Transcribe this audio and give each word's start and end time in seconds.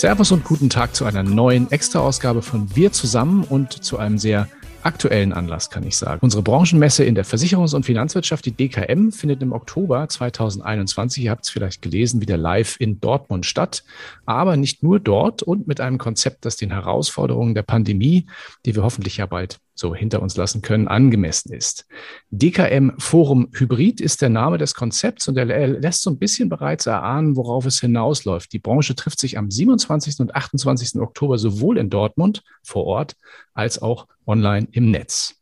Servus 0.00 0.32
und 0.32 0.44
guten 0.44 0.70
Tag 0.70 0.96
zu 0.96 1.04
einer 1.04 1.22
neuen 1.22 1.70
Extra-Ausgabe 1.70 2.40
von 2.40 2.74
Wir 2.74 2.90
zusammen 2.90 3.44
und 3.44 3.84
zu 3.84 3.98
einem 3.98 4.16
sehr 4.16 4.48
aktuellen 4.82 5.34
Anlass, 5.34 5.68
kann 5.68 5.86
ich 5.86 5.94
sagen. 5.98 6.20
Unsere 6.22 6.42
Branchenmesse 6.42 7.04
in 7.04 7.14
der 7.14 7.26
Versicherungs- 7.26 7.74
und 7.74 7.84
Finanzwirtschaft, 7.84 8.46
die 8.46 8.52
DKM, 8.52 9.10
findet 9.10 9.42
im 9.42 9.52
Oktober 9.52 10.08
2021, 10.08 11.24
ihr 11.24 11.30
habt 11.30 11.44
es 11.44 11.50
vielleicht 11.50 11.82
gelesen, 11.82 12.22
wieder 12.22 12.38
live 12.38 12.80
in 12.80 12.98
Dortmund 12.98 13.44
statt. 13.44 13.84
Aber 14.24 14.56
nicht 14.56 14.82
nur 14.82 15.00
dort 15.00 15.42
und 15.42 15.68
mit 15.68 15.82
einem 15.82 15.98
Konzept, 15.98 16.46
das 16.46 16.56
den 16.56 16.70
Herausforderungen 16.70 17.54
der 17.54 17.62
Pandemie, 17.62 18.24
die 18.64 18.74
wir 18.74 18.82
hoffentlich 18.82 19.18
ja 19.18 19.26
bald 19.26 19.58
so 19.80 19.94
hinter 19.94 20.22
uns 20.22 20.36
lassen 20.36 20.62
können, 20.62 20.86
angemessen 20.86 21.52
ist. 21.52 21.86
DKM 22.30 22.90
Forum 22.98 23.48
Hybrid 23.52 24.00
ist 24.00 24.22
der 24.22 24.28
Name 24.28 24.58
des 24.58 24.74
Konzepts 24.74 25.26
und 25.26 25.36
er 25.36 25.46
lässt 25.46 26.02
so 26.02 26.10
ein 26.10 26.18
bisschen 26.18 26.48
bereits 26.48 26.86
erahnen, 26.86 27.34
worauf 27.34 27.66
es 27.66 27.80
hinausläuft. 27.80 28.52
Die 28.52 28.58
Branche 28.58 28.94
trifft 28.94 29.18
sich 29.18 29.38
am 29.38 29.50
27. 29.50 30.20
und 30.20 30.34
28. 30.34 31.00
Oktober 31.00 31.38
sowohl 31.38 31.78
in 31.78 31.90
Dortmund 31.90 32.42
vor 32.62 32.84
Ort 32.84 33.16
als 33.54 33.82
auch 33.82 34.06
online 34.26 34.68
im 34.70 34.90
Netz. 34.90 35.40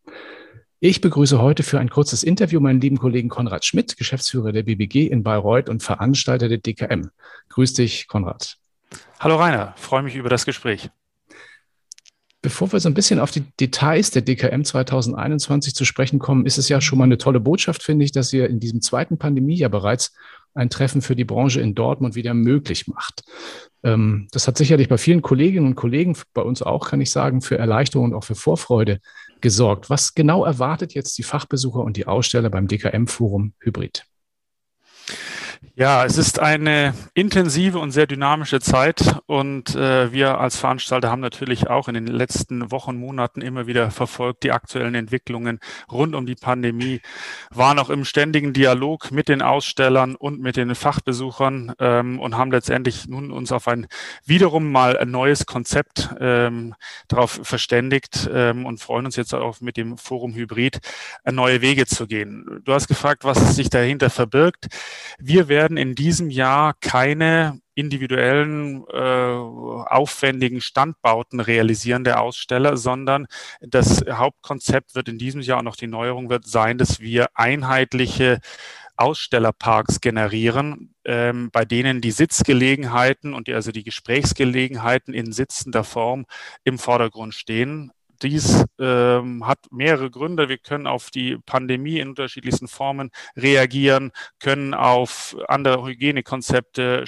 Ich 0.81 1.01
begrüße 1.01 1.43
heute 1.43 1.65
für 1.65 1.81
ein 1.81 1.91
kurzes 1.91 2.23
Interview 2.23 2.61
meinen 2.61 2.81
lieben 2.81 2.99
Kollegen 2.99 3.29
Konrad 3.29 3.65
Schmidt, 3.65 3.97
Geschäftsführer 3.97 4.53
der 4.53 4.63
BBG 4.63 5.09
in 5.09 5.25
Bayreuth 5.25 5.69
und 5.69 5.83
Veranstalter 5.83 6.49
der 6.49 6.59
DKM. 6.59 7.11
Grüß 7.49 7.75
dich, 7.75 8.07
Konrad. 8.07 8.57
Hallo 9.19 9.37
Rainer, 9.37 9.75
freue 9.77 10.03
mich 10.03 10.15
über 10.15 10.29
das 10.29 10.47
Gespräch. 10.47 10.89
Bevor 12.41 12.73
wir 12.73 12.79
so 12.79 12.89
ein 12.89 12.95
bisschen 12.95 13.19
auf 13.19 13.33
die 13.33 13.45
Details 13.59 14.13
der 14.13 14.23
DKM 14.23 14.63
2021 14.63 15.75
zu 15.75 15.85
sprechen 15.85 16.21
kommen, 16.21 16.47
ist 16.47 16.57
es 16.57 16.69
ja 16.69 16.81
schon 16.81 16.99
mal 16.99 17.05
eine 17.05 17.19
tolle 17.19 17.41
Botschaft, 17.41 17.83
finde 17.83 18.05
ich, 18.05 18.13
dass 18.13 18.33
ihr 18.33 18.49
in 18.49 18.61
diesem 18.61 18.81
zweiten 18.81 19.19
Pandemiejahr 19.19 19.71
bereits 19.71 20.15
ein 20.55 20.71
Treffen 20.71 21.03
für 21.03 21.17
die 21.17 21.25
Branche 21.25 21.61
in 21.61 21.75
Dortmund 21.75 22.15
wieder 22.15 22.35
möglich 22.35 22.87
macht. 22.87 23.25
Ähm, 23.83 24.29
das 24.31 24.47
hat 24.47 24.57
sicherlich 24.57 24.89
bei 24.89 24.99
vielen 24.99 25.23
Kolleginnen 25.23 25.67
und 25.67 25.75
Kollegen, 25.75 26.17
bei 26.33 26.43
uns 26.43 26.63
auch, 26.63 26.89
kann 26.89 27.01
ich 27.01 27.11
sagen, 27.11 27.41
für 27.41 27.59
Erleichterung 27.59 28.07
und 28.07 28.15
auch 28.15 28.25
für 28.25 28.35
Vorfreude 28.35 29.01
gesorgt. 29.41 29.91
Was 29.91 30.15
genau 30.15 30.45
erwartet 30.45 30.95
jetzt 30.95 31.19
die 31.19 31.23
Fachbesucher 31.23 31.81
und 31.81 31.97
die 31.97 32.07
Aussteller 32.07 32.51
beim 32.51 32.69
DKM-Forum 32.69 33.55
Hybrid? 33.61 34.05
Ja, 35.75 36.05
es 36.05 36.19
ist 36.19 36.39
eine 36.39 36.95
intensive 37.15 37.79
und 37.79 37.91
sehr 37.91 38.07
dynamische 38.07 38.61
Zeit 38.61 39.17
und 39.27 39.75
äh, 39.75 40.13
wir 40.13 40.39
als 40.39 40.57
Veranstalter 40.57 41.11
haben 41.11 41.21
natürlich 41.21 41.69
auch 41.69 41.89
in 41.89 41.95
den 41.95 42.07
letzten 42.07 42.71
Wochen, 42.71 42.97
Monaten 42.97 43.41
immer 43.41 43.67
wieder 43.67 43.91
verfolgt 43.91 44.45
die 44.45 44.53
aktuellen 44.53 44.95
Entwicklungen 44.95 45.59
rund 45.91 46.15
um 46.15 46.27
die 46.27 46.37
Pandemie, 46.37 47.01
waren 47.51 47.79
auch 47.81 47.91
im 47.91 48.05
ständigen 48.05 48.53
Dialog 48.53 49.11
mit 49.11 49.29
den 49.29 49.43
Ausstellern 49.43 50.15
und 50.15 50.41
mit 50.41 50.57
den 50.57 50.75
Fachbesuchern 50.77 51.73
ähm, 51.81 52.21
und 52.21 52.37
haben 52.37 52.53
letztendlich 52.53 53.09
nun 53.09 53.33
uns 53.33 53.51
auf 53.51 53.67
ein 53.67 53.89
wiederum 54.25 54.71
mal 54.71 54.97
ein 54.97 55.11
neues 55.11 55.47
Konzept 55.47 56.11
ähm, 56.21 56.75
darauf 57.09 57.41
verständigt 57.43 58.31
ähm, 58.33 58.65
und 58.65 58.81
freuen 58.81 59.07
uns 59.07 59.17
jetzt 59.17 59.35
auch 59.35 59.61
mit 59.61 59.77
dem 59.77 59.99
Forum 59.99 60.35
Hybrid 60.35 60.79
neue 61.31 61.63
Wege 61.63 61.87
zu 61.87 62.07
gehen. 62.07 62.61
Du 62.65 62.73
hast 62.73 62.87
gefragt, 62.87 63.25
was 63.25 63.57
sich 63.57 63.71
dahinter 63.71 64.11
verbirgt. 64.11 64.69
Wir 65.19 65.48
werden 65.49 65.77
in 65.77 65.95
diesem 65.95 66.31
Jahr 66.31 66.75
keine 66.81 67.61
individuellen, 67.75 68.85
äh, 68.89 68.99
aufwendigen 68.99 70.61
Standbauten 70.61 71.39
realisieren 71.39 72.03
der 72.03 72.21
Aussteller, 72.21 72.77
sondern 72.77 73.27
das 73.61 74.05
Hauptkonzept 74.11 74.97
wird 74.97 75.09
in 75.09 75.19
diesem 75.19 75.43
Jahr 75.43 75.61
und 75.61 75.65
noch 75.65 75.77
die 75.77 75.87
Neuerung 75.87 76.29
wird 76.29 76.47
sein, 76.47 76.77
dass 76.77 76.99
wir 76.99 77.29
einheitliche 77.35 78.41
Ausstellerparks 78.97 80.01
generieren, 80.01 80.93
ähm, 81.05 81.51
bei 81.53 81.65
denen 81.65 82.01
die 82.01 82.11
Sitzgelegenheiten 82.11 83.33
und 83.33 83.47
die, 83.47 83.55
also 83.55 83.71
die 83.71 83.85
Gesprächsgelegenheiten 83.85 85.15
in 85.15 85.33
sitzender 85.33 85.85
Form 85.85 86.27
im 86.65 86.79
Vordergrund 86.79 87.35
stehen. 87.35 87.93
Dies 88.23 88.65
ähm, 88.81 89.47
hat 89.47 89.59
mehrere 89.71 90.11
Gründe. 90.11 90.49
Wir 90.49 90.59
können 90.59 90.87
auf 90.87 91.11
die 91.11 91.39
Pandemie 91.47 91.99
in 92.01 92.09
unterschiedlichsten 92.09 92.67
Formen 92.67 93.11
reagieren, 93.37 94.11
können 94.41 94.75
auf 94.75 95.37
andere 95.47 95.87
Hygienekonzepte, 95.87 97.05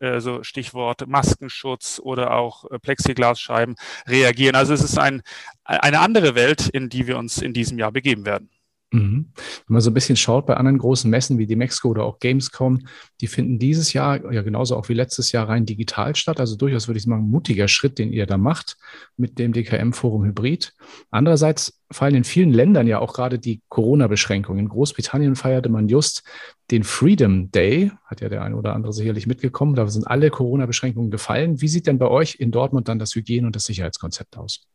also 0.00 0.42
Stichwort 0.42 1.06
Maskenschutz 1.06 2.00
oder 2.02 2.32
auch 2.32 2.70
äh, 2.70 2.78
Plexiglasscheiben 2.78 3.76
reagieren. 4.06 4.56
Also 4.56 4.72
es 4.72 4.82
ist 4.82 4.98
ein, 4.98 5.22
eine 5.64 6.00
andere 6.00 6.34
Welt, 6.34 6.68
in 6.68 6.88
die 6.88 7.06
wir 7.06 7.18
uns 7.18 7.38
in 7.38 7.52
diesem 7.52 7.78
Jahr 7.78 7.92
begeben 7.92 8.24
werden. 8.24 8.50
Mhm. 8.94 9.26
Wenn 9.66 9.74
man 9.74 9.80
so 9.80 9.90
ein 9.90 9.94
bisschen 9.94 10.16
schaut 10.16 10.46
bei 10.46 10.56
anderen 10.56 10.78
großen 10.78 11.10
Messen 11.10 11.38
wie 11.38 11.46
die 11.46 11.56
Mexico 11.56 11.88
oder 11.88 12.04
auch 12.04 12.20
Gamescom, 12.20 12.86
die 13.20 13.26
finden 13.26 13.58
dieses 13.58 13.92
Jahr 13.92 14.32
ja 14.32 14.42
genauso 14.42 14.76
auch 14.76 14.88
wie 14.88 14.94
letztes 14.94 15.32
Jahr 15.32 15.48
rein 15.48 15.66
digital 15.66 16.14
statt. 16.14 16.38
Also 16.38 16.56
durchaus 16.56 16.86
würde 16.86 16.98
ich 16.98 17.04
sagen, 17.04 17.24
ein 17.24 17.30
mutiger 17.30 17.66
Schritt, 17.66 17.98
den 17.98 18.12
ihr 18.12 18.26
da 18.26 18.38
macht 18.38 18.76
mit 19.16 19.38
dem 19.38 19.52
DKM-Forum 19.52 20.24
Hybrid. 20.24 20.74
Andererseits 21.10 21.80
fallen 21.90 22.14
in 22.14 22.24
vielen 22.24 22.52
Ländern 22.52 22.86
ja 22.86 23.00
auch 23.00 23.12
gerade 23.12 23.40
die 23.40 23.62
Corona-Beschränkungen. 23.68 24.60
In 24.60 24.68
Großbritannien 24.68 25.34
feierte 25.34 25.68
man 25.68 25.88
just 25.88 26.22
den 26.70 26.84
Freedom 26.84 27.50
Day, 27.50 27.90
hat 28.06 28.20
ja 28.20 28.28
der 28.28 28.42
eine 28.42 28.56
oder 28.56 28.74
andere 28.74 28.92
sicherlich 28.92 29.26
mitgekommen. 29.26 29.74
Da 29.74 29.86
sind 29.88 30.06
alle 30.06 30.30
Corona-Beschränkungen 30.30 31.10
gefallen. 31.10 31.60
Wie 31.60 31.68
sieht 31.68 31.88
denn 31.88 31.98
bei 31.98 32.08
euch 32.08 32.36
in 32.36 32.52
Dortmund 32.52 32.88
dann 32.88 33.00
das 33.00 33.14
Hygiene- 33.14 33.46
und 33.46 33.56
das 33.56 33.64
Sicherheitskonzept 33.64 34.36
aus? 34.36 34.66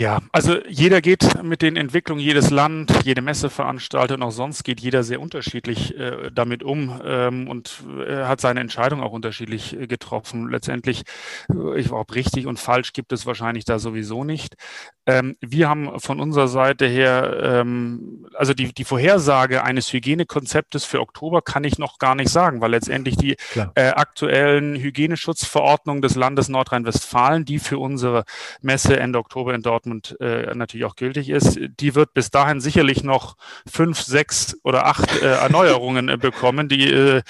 Ja, 0.00 0.22
also 0.32 0.56
jeder 0.66 1.02
geht 1.02 1.42
mit 1.42 1.60
den 1.60 1.76
Entwicklungen, 1.76 2.22
jedes 2.22 2.48
Land, 2.48 2.90
jede 3.04 3.20
Messeveranstalter 3.20 4.14
und 4.14 4.22
auch 4.22 4.30
sonst 4.30 4.64
geht 4.64 4.80
jeder 4.80 5.02
sehr 5.02 5.20
unterschiedlich 5.20 5.94
äh, 5.94 6.30
damit 6.32 6.62
um 6.62 6.98
ähm, 7.04 7.46
und 7.48 7.84
äh, 7.98 8.24
hat 8.24 8.40
seine 8.40 8.60
Entscheidung 8.60 9.02
auch 9.02 9.12
unterschiedlich 9.12 9.78
äh, 9.78 9.86
getroffen. 9.86 10.48
Letztendlich, 10.48 11.02
äh, 11.52 11.78
ich 11.78 11.92
ob 11.92 12.14
richtig 12.14 12.46
und 12.46 12.58
falsch 12.58 12.94
gibt 12.94 13.12
es 13.12 13.26
wahrscheinlich 13.26 13.66
da 13.66 13.78
sowieso 13.78 14.24
nicht. 14.24 14.54
Ähm, 15.10 15.36
wir 15.40 15.68
haben 15.68 16.00
von 16.00 16.20
unserer 16.20 16.48
Seite 16.48 16.86
her, 16.86 17.40
ähm, 17.42 18.26
also 18.34 18.54
die, 18.54 18.72
die 18.72 18.84
Vorhersage 18.84 19.62
eines 19.62 19.92
Hygienekonzeptes 19.92 20.84
für 20.84 21.00
Oktober 21.00 21.42
kann 21.42 21.64
ich 21.64 21.78
noch 21.78 21.98
gar 21.98 22.14
nicht 22.14 22.30
sagen, 22.30 22.60
weil 22.60 22.70
letztendlich 22.70 23.16
die 23.16 23.36
äh, 23.74 23.90
aktuellen 23.90 24.76
Hygieneschutzverordnungen 24.76 26.02
des 26.02 26.16
Landes 26.16 26.48
Nordrhein-Westfalen, 26.48 27.44
die 27.44 27.58
für 27.58 27.78
unsere 27.78 28.24
Messe 28.60 28.98
Ende 28.98 29.18
Oktober 29.18 29.54
in 29.54 29.62
Dortmund 29.62 29.90
und 30.00 30.20
äh, 30.20 30.54
natürlich 30.54 30.86
auch 30.86 30.96
gültig 30.96 31.28
ist, 31.28 31.58
die 31.80 31.94
wird 31.94 32.14
bis 32.14 32.30
dahin 32.30 32.60
sicherlich 32.60 33.04
noch 33.04 33.36
fünf, 33.70 34.00
sechs 34.00 34.56
oder 34.62 34.86
acht 34.86 35.20
äh, 35.20 35.26
Erneuerungen 35.26 36.08
äh, 36.08 36.16
bekommen. 36.16 36.68
Die 36.68 36.90
äh 36.90 37.22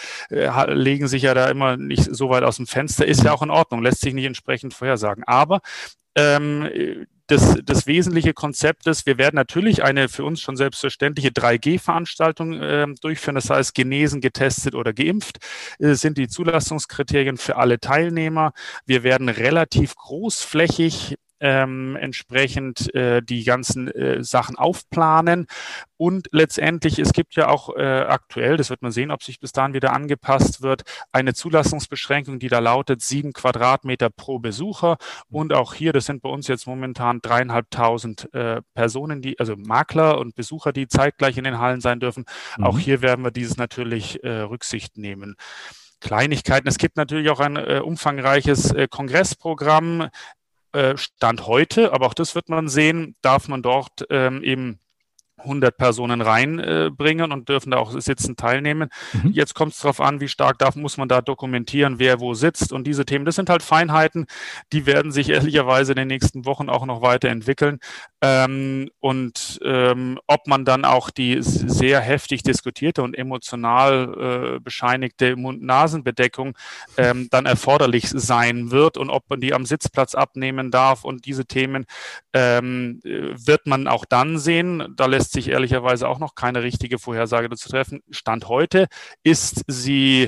legen 0.68 1.08
sich 1.08 1.22
ja 1.22 1.34
da 1.34 1.48
immer 1.48 1.76
nicht 1.76 2.14
so 2.14 2.30
weit 2.30 2.44
aus 2.44 2.56
dem 2.56 2.66
Fenster. 2.66 3.06
Ist 3.06 3.24
ja 3.24 3.32
auch 3.32 3.42
in 3.42 3.50
Ordnung, 3.50 3.82
lässt 3.82 4.00
sich 4.00 4.14
nicht 4.14 4.26
entsprechend 4.26 4.74
vorhersagen. 4.74 5.24
Aber 5.24 5.60
ähm, 6.14 6.68
das, 7.30 7.56
das 7.64 7.86
wesentliche 7.86 8.34
Konzept 8.34 8.86
ist, 8.86 9.06
wir 9.06 9.16
werden 9.18 9.36
natürlich 9.36 9.84
eine 9.84 10.08
für 10.08 10.24
uns 10.24 10.40
schon 10.40 10.56
selbstverständliche 10.56 11.30
3G-Veranstaltung 11.30 12.60
äh, 12.60 12.86
durchführen. 13.00 13.36
Das 13.36 13.50
heißt, 13.50 13.74
genesen, 13.74 14.20
getestet 14.20 14.74
oder 14.74 14.92
geimpft 14.92 15.38
äh, 15.78 15.94
sind 15.94 16.18
die 16.18 16.28
Zulassungskriterien 16.28 17.36
für 17.36 17.56
alle 17.56 17.78
Teilnehmer. 17.78 18.52
Wir 18.86 19.02
werden 19.02 19.28
relativ 19.28 19.94
großflächig 19.94 21.16
ähm, 21.40 21.96
entsprechend 21.96 22.94
äh, 22.94 23.22
die 23.22 23.44
ganzen 23.44 23.88
äh, 23.88 24.22
Sachen 24.22 24.56
aufplanen. 24.56 25.46
Und 25.96 26.28
letztendlich, 26.32 26.98
es 26.98 27.12
gibt 27.12 27.34
ja 27.34 27.48
auch 27.48 27.76
äh, 27.76 27.82
aktuell, 27.82 28.56
das 28.56 28.70
wird 28.70 28.80
man 28.80 28.92
sehen, 28.92 29.10
ob 29.10 29.22
sich 29.22 29.38
bis 29.38 29.52
dahin 29.52 29.74
wieder 29.74 29.92
angepasst 29.92 30.62
wird, 30.62 30.82
eine 31.12 31.34
Zulassungsbeschränkung, 31.34 32.38
die 32.38 32.48
da 32.48 32.58
lautet 32.58 33.02
sieben 33.02 33.32
Quadratmeter 33.34 34.08
pro 34.08 34.38
Besucher. 34.38 34.96
Und 35.30 35.52
auch 35.52 35.74
hier, 35.74 35.92
das 35.92 36.06
sind 36.06 36.22
bei 36.22 36.30
uns 36.30 36.48
jetzt 36.48 36.66
momentan 36.66 37.20
dreieinhalbtausend 37.20 38.32
äh, 38.32 38.62
Personen, 38.74 39.20
die, 39.20 39.38
also 39.38 39.56
Makler 39.56 40.18
und 40.18 40.34
Besucher, 40.34 40.72
die 40.72 40.88
zeitgleich 40.88 41.36
in 41.36 41.44
den 41.44 41.58
Hallen 41.58 41.80
sein 41.82 42.00
dürfen. 42.00 42.24
Mhm. 42.56 42.64
Auch 42.64 42.78
hier 42.78 43.02
werden 43.02 43.22
wir 43.24 43.30
dieses 43.30 43.58
natürlich 43.58 44.24
äh, 44.24 44.40
Rücksicht 44.40 44.96
nehmen. 44.96 45.36
Kleinigkeiten. 46.00 46.66
Es 46.66 46.78
gibt 46.78 46.96
natürlich 46.96 47.28
auch 47.30 47.40
ein 47.40 47.56
äh, 47.56 47.80
umfangreiches 47.84 48.72
äh, 48.72 48.88
Kongressprogramm. 48.88 50.08
Äh, 50.72 50.96
Stand 50.96 51.46
heute, 51.46 51.92
aber 51.92 52.06
auch 52.06 52.14
das 52.14 52.34
wird 52.34 52.48
man 52.48 52.68
sehen, 52.68 53.16
darf 53.22 53.48
man 53.48 53.62
dort 53.62 54.06
ähm, 54.08 54.42
eben 54.44 54.78
100 55.40 55.76
Personen 55.76 56.20
reinbringen 56.20 57.30
äh, 57.30 57.34
und 57.34 57.48
dürfen 57.48 57.70
da 57.70 57.78
auch 57.78 57.98
sitzen 57.98 58.36
teilnehmen. 58.36 58.90
Mhm. 59.12 59.30
Jetzt 59.32 59.54
kommt 59.54 59.72
es 59.72 59.80
darauf 59.80 60.00
an, 60.00 60.20
wie 60.20 60.28
stark 60.28 60.58
darf, 60.58 60.76
muss 60.76 60.96
man 60.96 61.08
da 61.08 61.20
dokumentieren, 61.20 61.98
wer 61.98 62.20
wo 62.20 62.34
sitzt 62.34 62.72
und 62.72 62.86
diese 62.86 63.04
Themen. 63.04 63.24
Das 63.24 63.36
sind 63.36 63.50
halt 63.50 63.62
Feinheiten, 63.62 64.26
die 64.72 64.86
werden 64.86 65.12
sich 65.12 65.28
ehrlicherweise 65.30 65.92
in 65.92 65.96
den 65.96 66.08
nächsten 66.08 66.44
Wochen 66.44 66.68
auch 66.68 66.86
noch 66.86 67.02
weiterentwickeln. 67.02 67.80
Ähm, 68.22 68.90
und 69.00 69.58
ähm, 69.64 70.18
ob 70.26 70.46
man 70.46 70.64
dann 70.64 70.84
auch 70.84 71.10
die 71.10 71.38
sehr 71.40 72.00
heftig 72.00 72.42
diskutierte 72.42 73.02
und 73.02 73.16
emotional 73.16 74.56
äh, 74.56 74.60
bescheinigte 74.60 75.36
Mund-Nasen-Bedeckung 75.36 76.54
ähm, 76.96 77.28
dann 77.30 77.46
erforderlich 77.46 78.08
sein 78.08 78.70
wird 78.70 78.98
und 78.98 79.08
ob 79.08 79.28
man 79.30 79.40
die 79.40 79.54
am 79.54 79.64
Sitzplatz 79.64 80.14
abnehmen 80.14 80.70
darf 80.70 81.04
und 81.04 81.24
diese 81.24 81.46
Themen 81.46 81.86
ähm, 82.34 83.00
wird 83.02 83.66
man 83.66 83.86
auch 83.86 84.04
dann 84.04 84.38
sehen. 84.38 84.94
Da 84.96 85.06
lässt 85.06 85.29
lässt 85.30 85.44
sich 85.44 85.48
ehrlicherweise 85.52 86.08
auch 86.08 86.18
noch 86.18 86.34
keine 86.34 86.62
richtige 86.62 86.98
Vorhersage 86.98 87.48
dazu 87.48 87.68
treffen. 87.68 88.02
Stand 88.10 88.48
heute 88.48 88.88
ist 89.22 89.62
sie 89.68 90.26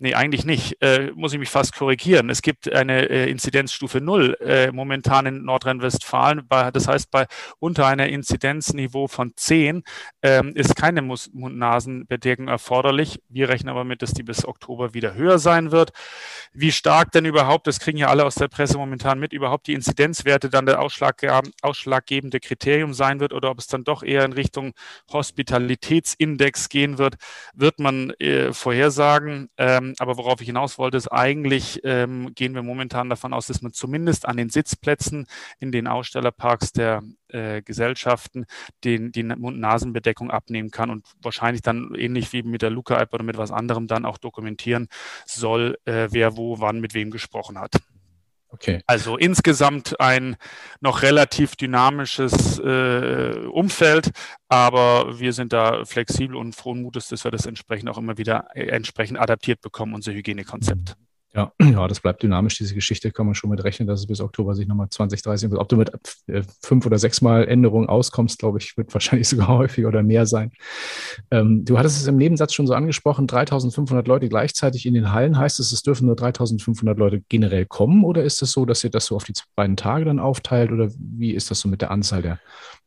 Nee, 0.00 0.14
eigentlich 0.14 0.44
nicht. 0.44 0.80
Äh, 0.80 1.10
muss 1.16 1.32
ich 1.32 1.40
mich 1.40 1.48
fast 1.48 1.74
korrigieren. 1.74 2.30
Es 2.30 2.40
gibt 2.40 2.72
eine 2.72 3.08
äh, 3.10 3.28
Inzidenzstufe 3.28 4.00
Null 4.00 4.36
äh, 4.40 4.70
momentan 4.70 5.26
in 5.26 5.44
Nordrhein-Westfalen. 5.44 6.46
Das 6.72 6.86
heißt, 6.86 7.10
bei 7.10 7.26
unter 7.58 7.84
einer 7.84 8.06
Inzidenzniveau 8.06 9.08
von 9.08 9.32
10 9.34 9.82
ähm, 10.22 10.52
ist 10.54 10.76
keine 10.76 11.02
Mund-Nasen-Bedeckung 11.02 12.46
erforderlich. 12.46 13.20
Wir 13.28 13.48
rechnen 13.48 13.70
aber 13.70 13.82
mit, 13.82 14.00
dass 14.02 14.12
die 14.12 14.22
bis 14.22 14.46
Oktober 14.46 14.94
wieder 14.94 15.14
höher 15.14 15.40
sein 15.40 15.72
wird. 15.72 15.90
Wie 16.52 16.70
stark 16.70 17.10
denn 17.10 17.24
überhaupt, 17.24 17.66
das 17.66 17.80
kriegen 17.80 17.98
ja 17.98 18.06
alle 18.06 18.24
aus 18.24 18.36
der 18.36 18.46
Presse 18.48 18.78
momentan 18.78 19.18
mit, 19.18 19.32
überhaupt 19.32 19.66
die 19.66 19.74
Inzidenzwerte 19.74 20.48
dann 20.48 20.68
Ausschlag, 20.68 21.26
ausschlaggebende 21.62 22.38
Kriterium 22.38 22.94
sein 22.94 23.18
wird 23.18 23.32
oder 23.32 23.50
ob 23.50 23.58
es 23.58 23.66
dann 23.66 23.82
doch 23.82 24.04
eher 24.04 24.24
in 24.24 24.32
Richtung 24.32 24.74
Hospitalitätsindex 25.12 26.68
gehen 26.68 26.98
wird, 26.98 27.16
wird 27.52 27.80
man 27.80 28.10
äh, 28.20 28.52
vorhersagen. 28.52 29.48
Ähm, 29.56 29.87
ähm, 29.88 29.94
aber 29.98 30.16
worauf 30.16 30.40
ich 30.40 30.46
hinaus 30.46 30.78
wollte, 30.78 30.96
ist 30.96 31.08
eigentlich 31.08 31.80
ähm, 31.84 32.34
gehen 32.34 32.54
wir 32.54 32.62
momentan 32.62 33.08
davon 33.08 33.32
aus, 33.32 33.46
dass 33.46 33.62
man 33.62 33.72
zumindest 33.72 34.26
an 34.26 34.36
den 34.36 34.50
Sitzplätzen 34.50 35.26
in 35.60 35.72
den 35.72 35.86
Ausstellerparks 35.86 36.72
der 36.72 37.02
äh, 37.28 37.62
Gesellschaften 37.62 38.46
den, 38.84 39.12
die 39.12 39.22
Mund-Nasen-Bedeckung 39.22 40.30
abnehmen 40.30 40.70
kann 40.70 40.90
und 40.90 41.06
wahrscheinlich 41.22 41.62
dann 41.62 41.94
ähnlich 41.96 42.32
wie 42.32 42.42
mit 42.42 42.62
der 42.62 42.70
Luca-App 42.70 43.12
oder 43.12 43.24
mit 43.24 43.36
was 43.36 43.50
anderem 43.50 43.86
dann 43.86 44.04
auch 44.04 44.18
dokumentieren 44.18 44.88
soll, 45.26 45.78
äh, 45.84 46.08
wer 46.10 46.36
wo 46.36 46.60
wann 46.60 46.80
mit 46.80 46.94
wem 46.94 47.10
gesprochen 47.10 47.58
hat. 47.58 47.72
Okay. 48.60 48.82
Also 48.86 49.16
insgesamt 49.16 50.00
ein 50.00 50.36
noch 50.80 51.02
relativ 51.02 51.54
dynamisches 51.54 52.58
äh, 52.58 53.46
Umfeld, 53.52 54.10
aber 54.48 55.20
wir 55.20 55.32
sind 55.32 55.52
da 55.52 55.84
flexibel 55.84 56.34
und 56.34 56.56
frohen 56.56 56.82
Mutes, 56.82 57.06
dass 57.08 57.22
wir 57.22 57.30
das 57.30 57.46
entsprechend 57.46 57.88
auch 57.88 57.98
immer 57.98 58.18
wieder 58.18 58.48
äh, 58.54 58.66
entsprechend 58.66 59.20
adaptiert 59.20 59.60
bekommen, 59.60 59.94
unser 59.94 60.12
Hygienekonzept. 60.12 60.96
Ja, 61.38 61.52
ja, 61.62 61.86
das 61.86 62.00
bleibt 62.00 62.24
dynamisch, 62.24 62.58
diese 62.58 62.74
Geschichte. 62.74 63.12
Kann 63.12 63.26
man 63.26 63.36
schon 63.36 63.50
mit 63.50 63.62
rechnen, 63.62 63.86
dass 63.86 64.00
es 64.00 64.08
bis 64.08 64.20
Oktober 64.20 64.56
sich 64.56 64.66
nochmal 64.66 64.88
20, 64.90 65.22
30, 65.22 65.52
ob 65.52 65.68
du 65.68 65.76
mit 65.76 65.92
äh, 66.26 66.42
fünf 66.62 66.84
oder 66.84 66.98
sechs 66.98 67.20
Mal 67.20 67.46
Änderungen 67.46 67.88
auskommst, 67.88 68.40
glaube 68.40 68.58
ich, 68.58 68.76
wird 68.76 68.92
wahrscheinlich 68.94 69.28
sogar 69.28 69.46
häufiger 69.46 69.86
oder 69.86 70.02
mehr 70.02 70.26
sein. 70.26 70.50
Ähm, 71.30 71.64
du 71.64 71.78
hattest 71.78 72.00
es 72.00 72.08
im 72.08 72.16
Nebensatz 72.16 72.54
schon 72.54 72.66
so 72.66 72.74
angesprochen, 72.74 73.28
3500 73.28 74.08
Leute 74.08 74.28
gleichzeitig 74.28 74.84
in 74.84 74.94
den 74.94 75.12
Hallen. 75.12 75.38
Heißt 75.38 75.60
es, 75.60 75.70
es 75.70 75.82
dürfen 75.82 76.06
nur 76.06 76.16
3500 76.16 76.98
Leute 76.98 77.22
generell 77.28 77.66
kommen 77.66 78.02
oder 78.02 78.24
ist 78.24 78.42
es 78.42 78.50
so, 78.50 78.64
dass 78.64 78.82
ihr 78.82 78.90
das 78.90 79.06
so 79.06 79.14
auf 79.14 79.22
die 79.22 79.34
beiden 79.54 79.76
Tage 79.76 80.06
dann 80.06 80.18
aufteilt 80.18 80.72
oder 80.72 80.90
wie 80.98 81.34
ist 81.34 81.52
das 81.52 81.60
so 81.60 81.68
mit 81.68 81.82
der 81.82 81.92
Anzahl 81.92 82.22
der, 82.22 82.40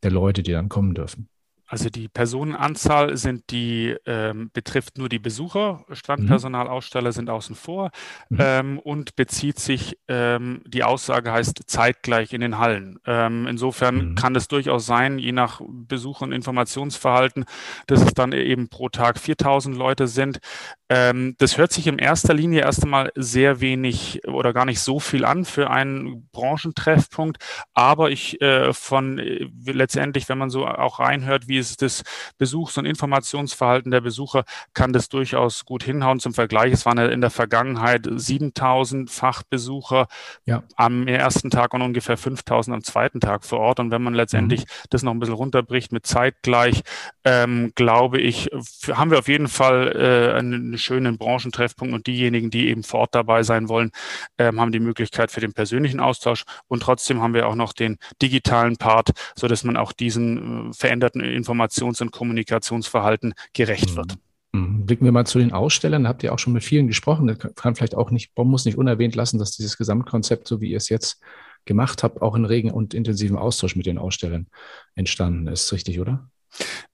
der 0.04 0.12
Leute, 0.12 0.44
die 0.44 0.52
dann 0.52 0.68
kommen 0.68 0.94
dürfen? 0.94 1.30
Also 1.72 1.90
die 1.90 2.10
Personenanzahl 2.10 3.16
sind 3.16 3.50
die, 3.50 3.96
ähm, 4.06 4.50
betrifft 4.52 4.98
nur 4.98 5.08
die 5.08 5.20
Besucher, 5.20 5.86
Standpersonal, 5.94 6.68
Aussteller 6.68 7.14
sind 7.14 7.30
außen 7.30 7.56
vor 7.56 7.92
mhm. 8.28 8.38
ähm, 8.42 8.80
und 8.80 9.16
bezieht 9.16 9.58
sich, 9.58 9.98
ähm, 10.10 10.64
die 10.68 10.84
Aussage 10.84 11.32
heißt 11.32 11.62
zeitgleich 11.68 12.34
in 12.34 12.42
den 12.42 12.58
Hallen. 12.58 13.00
Ähm, 13.06 13.48
insofern 13.48 14.10
mhm. 14.10 14.16
kann 14.16 14.36
es 14.36 14.50
durchaus 14.50 14.86
sein, 14.86 15.18
je 15.18 15.32
nach 15.32 15.62
Besuch 15.66 16.20
und 16.20 16.34
Informationsverhalten, 16.34 17.46
dass 17.88 18.02
es 18.02 18.14
dann 18.14 18.34
eben 18.34 18.68
pro 18.68 18.90
Tag 18.90 19.18
4000 19.18 19.74
Leute 19.74 20.08
sind. 20.10 20.40
Ähm, 20.94 21.36
das 21.38 21.58
hört 21.58 21.72
sich 21.72 21.88
in 21.88 22.00
erster 22.00 22.34
Linie 22.34 22.64
erst 22.64 22.84
einmal 22.84 23.14
sehr 23.16 23.62
wenig 23.62 24.28
oder 24.28 24.52
gar 24.52 24.66
nicht 24.66 24.82
so 24.82 25.00
viel 25.00 25.24
an 25.24 25.46
für 25.46 25.70
einen 25.70 26.28
Branchentreffpunkt, 26.34 27.38
aber 27.74 28.12
ich 28.12 28.42
äh, 28.42 28.74
von 28.74 29.18
äh, 29.18 29.48
letztendlich, 29.68 30.28
wenn 30.28 30.38
man 30.38 30.50
so 30.50 30.68
auch 30.68 31.00
reinhört, 31.00 31.48
wie 31.48 31.60
ist 31.60 31.82
das 31.82 32.04
Besuchs- 32.38 32.78
und 32.78 32.86
Informationsverhalten 32.86 33.90
der 33.90 34.02
Besucher, 34.02 34.44
kann 34.74 34.92
das 34.92 35.08
durchaus 35.08 35.64
gut 35.64 35.82
hinhauen. 35.82 36.20
Zum 36.20 36.34
Vergleich, 36.34 36.74
es 36.74 36.86
waren 36.86 36.98
in 36.98 37.22
der 37.22 37.30
Vergangenheit 37.30 38.06
7000 38.14 39.10
Fachbesucher 39.10 40.08
ja. 40.46 40.62
am 40.76 41.08
ersten 41.08 41.50
Tag 41.52 41.74
und 41.74 41.84
ungefähr 41.84 42.18
5000 42.18 42.76
am 42.76 42.84
zweiten 42.84 43.22
Tag 43.22 43.46
vor 43.46 43.60
Ort. 43.60 43.80
Und 43.80 43.92
wenn 43.92 44.04
man 44.04 44.14
letztendlich 44.14 44.62
mhm. 44.64 44.88
das 44.90 45.04
noch 45.04 45.14
ein 45.14 45.20
bisschen 45.20 45.36
runterbricht 45.36 45.94
mit 45.94 46.06
zeitgleich, 46.06 46.82
ähm, 47.24 47.72
glaube 47.76 48.20
ich, 48.20 48.50
haben 48.92 49.10
wir 49.10 49.20
auf 49.20 49.30
jeden 49.30 49.48
Fall 49.48 49.96
äh, 49.96 50.38
einen 50.38 50.81
schönen 50.82 51.18
Branchentreffpunkt 51.18 51.94
und 51.94 52.08
diejenigen, 52.08 52.50
die 52.50 52.68
eben 52.68 52.84
vor 52.84 53.02
Ort 53.02 53.16
dabei 53.16 53.44
sein 53.44 53.70
wollen, 53.70 53.92
ähm, 54.38 54.60
haben 54.60 54.72
die 54.72 54.80
Möglichkeit 54.80 55.32
für 55.32 55.40
den 55.40 55.54
persönlichen 55.54 56.00
Austausch 56.00 56.44
und 56.68 56.84
trotzdem 56.84 57.22
haben 57.22 57.34
wir 57.34 57.48
auch 57.48 57.56
noch 57.56 57.74
den 57.74 57.98
digitalen 58.22 58.78
Part, 58.78 59.12
so 59.36 59.48
dass 59.48 59.64
man 59.64 59.78
auch 59.78 59.94
diesen 59.94 60.72
äh, 60.72 60.74
veränderten 60.74 61.22
Informations- 61.22 62.02
und 62.02 62.12
Kommunikationsverhalten 62.12 63.34
gerecht 63.54 63.96
wird. 63.96 64.16
Mhm. 64.16 64.22
Mhm. 64.54 64.86
Blicken 64.86 65.06
wir 65.06 65.12
mal 65.12 65.26
zu 65.26 65.40
den 65.40 65.54
Ausstellern. 65.54 66.04
Da 66.04 66.10
habt 66.10 66.24
ihr 66.24 66.34
auch 66.34 66.40
schon 66.40 66.54
mit 66.54 66.64
vielen 66.64 66.88
gesprochen. 66.88 67.28
Das 67.28 67.56
kann 67.56 67.76
vielleicht 67.76 67.96
auch 67.96 68.12
nicht, 68.12 68.38
man 68.38 68.48
muss 68.48 68.66
nicht 68.66 68.78
unerwähnt 68.78 69.16
lassen, 69.16 69.40
dass 69.40 69.52
dieses 69.52 69.78
Gesamtkonzept, 69.78 70.48
so 70.48 70.62
wie 70.62 70.72
ihr 70.72 70.78
es 70.78 70.90
jetzt 70.90 71.22
gemacht 71.66 72.04
habt, 72.04 72.22
auch 72.22 72.36
in 72.36 72.46
regen 72.46 72.72
und 72.72 72.94
intensiven 72.94 73.38
Austausch 73.38 73.76
mit 73.76 73.86
den 73.86 73.98
Ausstellern 73.98 74.48
entstanden 74.96 75.48
ist. 75.48 75.72
Richtig, 75.72 76.00
oder? 76.00 76.30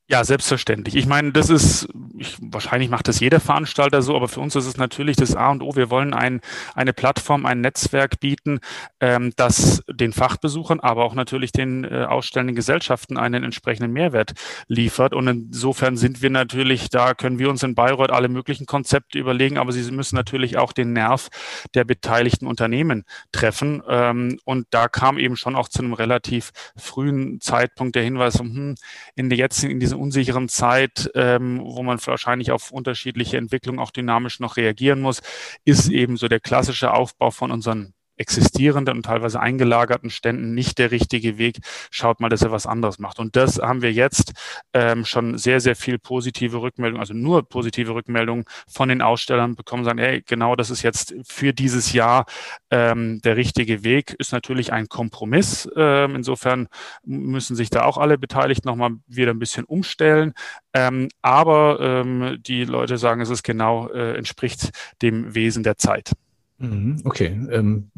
Ja, 0.09 0.23
selbstverständlich. 0.23 0.95
Ich 0.95 1.05
meine, 1.05 1.33
das 1.33 1.49
ist, 1.49 1.89
ich, 2.17 2.37
wahrscheinlich 2.39 2.89
macht 2.89 3.09
das 3.09 3.19
jeder 3.19 3.41
Veranstalter 3.41 4.01
so, 4.01 4.15
aber 4.15 4.29
für 4.29 4.39
uns 4.39 4.55
ist 4.55 4.65
es 4.65 4.77
natürlich 4.77 5.17
das 5.17 5.35
A 5.35 5.49
und 5.49 5.61
O. 5.61 5.75
Wir 5.75 5.89
wollen 5.89 6.13
ein, 6.13 6.39
eine 6.75 6.93
Plattform, 6.93 7.45
ein 7.45 7.59
Netzwerk 7.59 8.21
bieten, 8.21 8.61
ähm, 9.01 9.33
das 9.35 9.83
den 9.89 10.13
Fachbesuchern, 10.13 10.79
aber 10.79 11.03
auch 11.03 11.13
natürlich 11.13 11.51
den 11.51 11.83
äh, 11.83 12.05
ausstellenden 12.07 12.55
Gesellschaften 12.55 13.17
einen 13.17 13.43
entsprechenden 13.43 13.91
Mehrwert 13.91 14.31
liefert. 14.69 15.13
Und 15.13 15.27
insofern 15.27 15.97
sind 15.97 16.21
wir 16.21 16.29
natürlich, 16.29 16.89
da 16.89 17.13
können 17.13 17.37
wir 17.37 17.49
uns 17.49 17.61
in 17.63 17.75
Bayreuth 17.75 18.11
alle 18.11 18.29
möglichen 18.29 18.65
Konzepte 18.65 19.19
überlegen, 19.19 19.57
aber 19.57 19.73
sie 19.73 19.91
müssen 19.91 20.15
natürlich 20.15 20.57
auch 20.57 20.71
den 20.71 20.93
Nerv 20.93 21.27
der 21.73 21.83
beteiligten 21.83 22.47
Unternehmen 22.47 23.03
treffen. 23.33 23.83
Ähm, 23.89 24.39
und 24.45 24.67
da 24.69 24.87
kam 24.87 25.17
eben 25.17 25.35
schon 25.35 25.57
auch 25.57 25.67
zu 25.67 25.79
einem 25.79 25.91
relativ 25.91 26.51
frühen 26.77 27.41
Zeitpunkt 27.41 27.93
der 27.97 28.03
Hinweis, 28.03 28.39
hm, 28.39 28.75
in 29.15 29.29
der 29.29 29.37
jetzigen, 29.37 29.73
in 29.73 29.96
dieser 29.97 29.99
unsicheren 29.99 30.49
Zeit, 30.49 31.09
ähm, 31.15 31.61
wo 31.63 31.83
man 31.83 31.99
wahrscheinlich 32.05 32.51
auf 32.51 32.71
unterschiedliche 32.71 33.37
Entwicklungen 33.37 33.79
auch 33.79 33.91
dynamisch 33.91 34.39
noch 34.39 34.57
reagieren 34.57 35.01
muss, 35.01 35.21
ist 35.65 35.89
eben 35.89 36.17
so 36.17 36.27
der 36.27 36.39
klassische 36.39 36.93
Aufbau 36.93 37.31
von 37.31 37.51
unseren 37.51 37.93
existierenden 38.17 38.97
und 38.97 39.03
teilweise 39.03 39.39
eingelagerten 39.39 40.09
Ständen 40.09 40.53
nicht 40.53 40.77
der 40.77 40.91
richtige 40.91 41.37
Weg. 41.37 41.59
Schaut 41.91 42.19
mal, 42.19 42.29
dass 42.29 42.41
er 42.41 42.51
was 42.51 42.65
anderes 42.65 42.99
macht. 42.99 43.19
Und 43.19 43.35
das 43.35 43.59
haben 43.59 43.81
wir 43.81 43.91
jetzt 43.91 44.33
ähm, 44.73 45.05
schon 45.05 45.37
sehr, 45.37 45.59
sehr 45.59 45.75
viel 45.75 45.99
positive 45.99 46.61
Rückmeldungen, 46.61 46.99
also 46.99 47.13
nur 47.13 47.47
positive 47.47 47.93
Rückmeldungen 47.93 48.45
von 48.67 48.89
den 48.89 49.01
Ausstellern 49.01 49.55
bekommen, 49.55 49.83
sagen, 49.83 49.99
hey, 49.99 50.23
genau 50.25 50.55
das 50.55 50.69
ist 50.69 50.81
jetzt 50.81 51.15
für 51.25 51.53
dieses 51.53 51.93
Jahr 51.93 52.25
ähm, 52.71 53.21
der 53.21 53.37
richtige 53.37 53.83
Weg. 53.83 54.15
Ist 54.19 54.33
natürlich 54.33 54.73
ein 54.73 54.89
Kompromiss. 54.89 55.69
Ähm, 55.75 56.15
insofern 56.15 56.67
müssen 57.05 57.55
sich 57.55 57.69
da 57.69 57.83
auch 57.83 57.97
alle 57.97 58.17
Beteiligten 58.17 58.67
nochmal 58.67 58.91
wieder 59.07 59.31
ein 59.31 59.39
bisschen 59.39 59.65
umstellen. 59.65 60.33
Ähm, 60.73 61.09
aber 61.21 61.79
ähm, 61.79 62.37
die 62.41 62.65
Leute 62.65 62.97
sagen, 62.97 63.21
es 63.21 63.29
ist 63.29 63.43
genau, 63.43 63.89
äh, 63.89 64.15
entspricht 64.15 64.71
dem 65.01 65.33
Wesen 65.35 65.63
der 65.63 65.77
Zeit. 65.77 66.11
Mhm, 66.59 67.01
okay. 67.05 67.27
Ähm, 67.51 67.91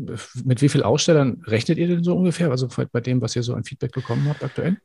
mit 0.44 0.62
wie 0.62 0.70
vielen 0.70 0.84
Ausstellern 0.84 1.42
rechnet 1.46 1.78
ihr 1.78 1.88
denn 1.88 2.04
so 2.04 2.16
ungefähr? 2.16 2.52
Also 2.52 2.68
bei 2.92 3.00
dem, 3.00 3.22
was 3.22 3.36
ihr 3.36 3.44
so 3.44 3.54
ein 3.54 3.64
Feedback 3.64 3.94
bekommen 3.94 4.28
habt 4.28 4.44
aktuell? 4.44 4.78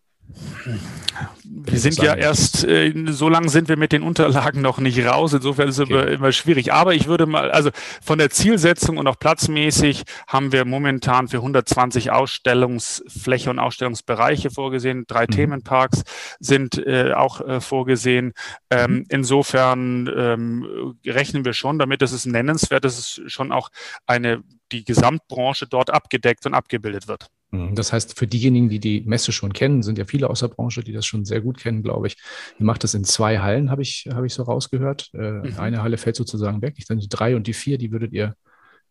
Wir 1.45 1.79
sind 1.79 1.99
ja 1.99 2.15
erst, 2.15 2.65
äh, 2.65 2.93
so 3.09 3.29
lange 3.29 3.49
sind 3.49 3.69
wir 3.69 3.77
mit 3.77 3.93
den 3.93 4.03
Unterlagen 4.03 4.63
noch 4.63 4.79
nicht 4.79 5.05
raus. 5.05 5.33
Insofern 5.33 5.69
ist 5.69 5.77
es 5.77 5.83
okay. 5.83 5.93
immer, 5.93 6.07
immer, 6.09 6.33
schwierig. 6.33 6.73
Aber 6.73 6.95
ich 6.95 7.07
würde 7.07 7.27
mal, 7.27 7.51
also 7.51 7.71
von 8.03 8.19
der 8.19 8.31
Zielsetzung 8.31 8.97
und 8.97 9.07
auch 9.07 9.19
platzmäßig 9.19 10.05
haben 10.27 10.53
wir 10.53 10.65
momentan 10.65 11.29
für 11.29 11.37
120 11.37 12.11
Ausstellungsfläche 12.11 13.51
und 13.51 13.59
Ausstellungsbereiche 13.59 14.51
vorgesehen. 14.51 15.05
Drei 15.07 15.23
mhm. 15.23 15.31
Themenparks 15.31 16.03
sind 16.41 16.79
äh, 16.79 17.13
auch 17.13 17.41
äh, 17.41 17.61
vorgesehen. 17.61 18.33
Ähm, 18.71 18.93
mhm. 18.93 19.05
Insofern 19.09 20.11
ähm, 20.17 20.97
rechnen 21.07 21.45
wir 21.45 21.53
schon 21.53 21.79
damit, 21.79 22.03
dass 22.03 22.13
es 22.13 22.27
nennenswert, 22.27 22.85
dass 22.85 22.99
es 22.99 23.21
schon 23.33 23.53
auch 23.53 23.71
eine, 24.07 24.43
die 24.73 24.85
Gesamtbranche 24.85 25.67
dort 25.67 25.91
abgedeckt 25.91 26.45
und 26.47 26.55
abgebildet 26.55 27.07
wird. 27.07 27.29
Mhm. 27.55 27.75
Das 27.75 27.93
heißt, 27.93 28.19
für 28.19 28.27
diejenigen, 28.27 28.69
die 28.69 28.81
die 28.81 29.03
Messe 29.03 29.33
schon 29.33 29.53
kennen, 29.53 29.83
sind 29.83 29.99
ja 29.99 30.05
viele 30.05 30.29
aus 30.29 30.41
der 30.41 30.49
Branche, 30.49 30.83
die 30.83 30.93
das 30.93 31.07
schon 31.07 31.25
sehr 31.25 31.41
gut 31.41 31.59
kennen, 31.59 31.83
glaube 31.83 32.09
ich. 32.09 32.17
Ihr 32.59 32.67
macht 32.67 32.85
das 32.85 32.95
in 32.95 33.05
zwei 33.05 33.39
Hallen, 33.39 33.71
habe 33.71 33.83
ich, 33.83 34.09
habe 34.13 34.27
ich 34.27 34.35
so 34.35 34.43
rausgehört. 34.43 35.11
Äh, 35.15 35.19
mhm. 35.19 35.59
Eine 35.59 35.83
Halle 35.83 35.97
fällt 35.97 36.17
sozusagen 36.17 36.63
weg. 36.63 36.75
Ich 36.77 36.87
dann 36.87 36.99
die 36.99 37.09
drei 37.09 37.37
und 37.37 37.47
die 37.47 37.55
vier, 37.55 37.79
die 37.79 37.93
würdet 37.93 38.13
ihr, 38.13 38.35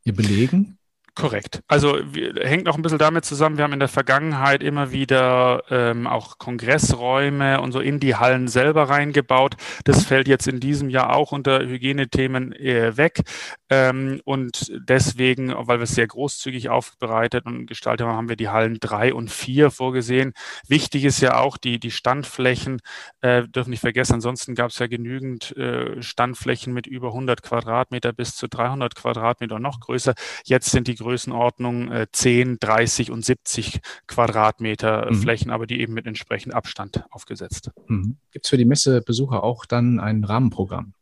ihr 0.04 0.14
belegen. 0.14 0.78
Korrekt. 1.16 1.62
Also 1.68 2.00
hängt 2.42 2.66
noch 2.66 2.76
ein 2.76 2.82
bisschen 2.82 2.98
damit 2.98 3.24
zusammen, 3.24 3.58
wir 3.58 3.64
haben 3.64 3.74
in 3.74 3.80
der 3.80 3.88
Vergangenheit 3.88 4.64
immer 4.64 4.92
wieder 4.92 5.62
ähm, 5.70 6.08
auch 6.08 6.40
Kongressräume 6.40 7.62
und 7.62 7.72
so 7.72 7.82
in 7.82 8.00
die 8.00 8.16
Hallen 8.16 8.48
selber 8.48 8.90
reingebaut. 8.90 9.56
Das 9.84 10.06
fällt 10.06 10.28
jetzt 10.28 10.48
in 10.48 10.60
diesem 10.60 10.90
Jahr 10.90 11.16
auch 11.16 11.32
unter 11.32 11.60
Hygienethemen 11.60 12.52
äh, 12.54 12.98
weg. 12.98 13.22
Ähm, 13.70 14.22
und 14.26 14.72
deswegen, 14.76 15.54
weil 15.56 15.78
wir 15.78 15.84
es 15.84 15.94
sehr 15.94 16.08
großzügig 16.08 16.70
aufbereitet 16.70 17.46
und 17.46 17.68
gestaltet 17.68 18.08
haben, 18.08 18.16
haben 18.16 18.30
wir 18.30 18.36
die 18.36 18.50
Hallen 18.50 18.80
drei 18.80 19.14
und 19.14 19.30
vier 19.30 19.70
vorgesehen. 19.70 20.34
Wichtig 20.68 21.06
ist 21.06 21.22
ja 21.22 21.38
auch, 21.38 21.58
die, 21.58 21.80
die 21.80 21.92
Standflächen 21.92 22.82
äh, 23.22 23.48
dürfen 23.48 23.70
nicht 23.70 23.82
vergessen. 23.82 24.16
Ansonsten 24.16 24.56
gab 24.56 24.72
es 24.72 24.80
ja 24.80 24.88
genügend 24.88 25.56
äh, 25.58 26.02
Standflächen 26.02 26.74
mit 26.74 26.88
über 26.88 27.10
100 27.10 27.44
Quadratmeter 27.44 28.14
bis 28.14 28.36
zu 28.36 28.48
300 28.48 28.96
Quadratmeter 28.96 29.56
und 29.56 29.62
noch 29.62 29.80
größer. 29.80 30.16
Jetzt 30.44 30.72
sind 30.72 30.88
die 30.88 31.03
Größenordnung 31.04 31.92
äh, 31.92 32.08
10, 32.12 32.58
30 32.60 33.12
und 33.12 33.24
70 33.24 33.80
Quadratmeter 34.08 35.12
mhm. 35.12 35.16
Flächen, 35.16 35.52
aber 35.52 35.68
die 35.68 35.80
eben 35.80 35.94
mit 35.94 36.08
entsprechendem 36.08 36.58
Abstand 36.58 37.06
aufgesetzt. 37.12 37.72
Mhm. 37.88 38.18
Gibt 38.32 38.46
es 38.46 38.50
für 38.50 38.58
die 38.58 38.66
Messebesucher 38.66 39.44
auch 39.44 39.66
dann 39.66 40.00
ein 40.00 40.24
Rahmenprogramm? 40.24 40.94